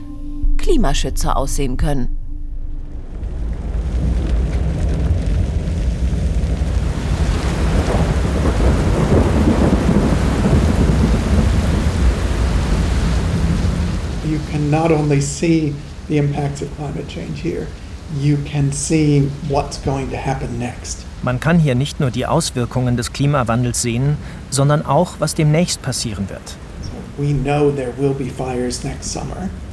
Klimaschützer 0.59 1.35
aussehen 1.35 1.77
können. 1.77 2.09
You 14.29 14.37
can 14.51 14.69
not 14.69 14.91
only 14.91 15.19
see 15.21 15.73
the 16.07 16.17
impacts 16.17 16.61
of 16.61 16.69
climate 16.77 17.07
change 17.07 17.41
here, 17.41 17.65
you 18.19 18.37
can 18.45 18.71
see 18.71 19.29
what's 19.47 19.81
going 19.83 20.09
to 20.11 20.17
happen 20.17 20.59
next. 20.59 21.05
Man 21.23 21.39
kann 21.39 21.59
hier 21.59 21.75
nicht 21.75 21.99
nur 21.99 22.11
die 22.11 22.25
Auswirkungen 22.25 22.95
des 22.95 23.11
Klimawandels 23.11 23.81
sehen, 23.81 24.17
sondern 24.49 24.85
auch, 24.85 25.15
was 25.19 25.35
demnächst 25.35 25.81
passieren 25.81 26.29
wird. 26.29 26.57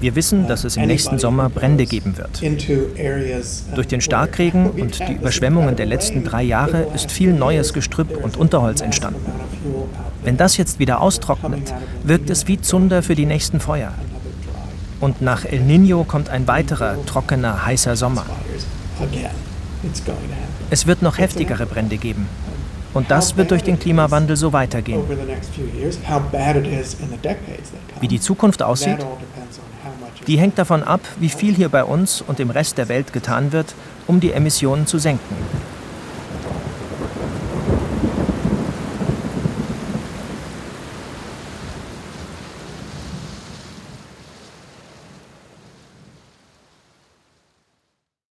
Wir 0.00 0.14
wissen, 0.14 0.46
dass 0.48 0.64
es 0.64 0.76
im 0.76 0.87
nächsten 0.87 1.18
Sommer 1.18 1.48
Brände 1.48 1.87
geben 1.87 2.16
wird. 2.16 2.42
Uh, 2.42 3.74
Durch 3.74 3.87
den 3.87 4.00
Starkregen 4.00 4.70
und 4.70 4.98
die 4.98 5.14
Überschwemmungen 5.14 5.76
der 5.76 5.87
letzten 5.87 6.24
drei 6.24 6.42
Jahre 6.42 6.87
ist 6.94 7.11
viel 7.11 7.32
neues 7.32 7.72
Gestrüpp 7.72 8.22
und 8.22 8.37
Unterholz 8.37 8.80
entstanden. 8.80 9.20
Wenn 10.24 10.37
das 10.37 10.56
jetzt 10.56 10.78
wieder 10.78 11.00
austrocknet, 11.00 11.72
wirkt 12.02 12.30
es 12.30 12.48
wie 12.48 12.61
Zunder 12.61 13.02
für 13.02 13.14
die 13.14 13.26
nächsten 13.26 13.61
Feuer. 13.61 13.92
Und 15.00 15.20
nach 15.22 15.44
El 15.44 15.61
Niño 15.61 16.04
kommt 16.04 16.30
ein 16.30 16.46
weiterer 16.46 16.96
trockener, 17.06 17.66
heißer 17.66 17.96
Sommer. 17.96 18.24
Es 20.70 20.87
wird 20.87 21.02
noch 21.02 21.18
heftigere 21.18 21.66
Brände 21.66 21.96
geben. 21.96 22.26
Und 22.96 23.11
das 23.11 23.37
wird 23.37 23.50
durch 23.50 23.62
den 23.62 23.78
Klimawandel 23.78 24.37
so 24.37 24.54
weitergehen. 24.54 25.02
Wie 28.00 28.09
die 28.09 28.20
Zukunft 28.20 28.62
aussieht, 28.62 28.96
die 30.26 30.38
hängt 30.38 30.59
davon 30.59 30.82
ab, 30.82 31.00
wie 31.20 31.28
viel 31.28 31.54
hier 31.54 31.68
bei 31.68 31.85
uns 31.85 32.22
und 32.26 32.40
im 32.40 32.48
Rest 32.48 32.78
der 32.78 32.88
Welt 32.88 33.12
getan 33.12 33.52
wird, 33.52 33.74
um 34.06 34.18
die 34.18 34.32
Emissionen 34.32 34.87
zu 34.87 34.96
senken. 34.96 35.37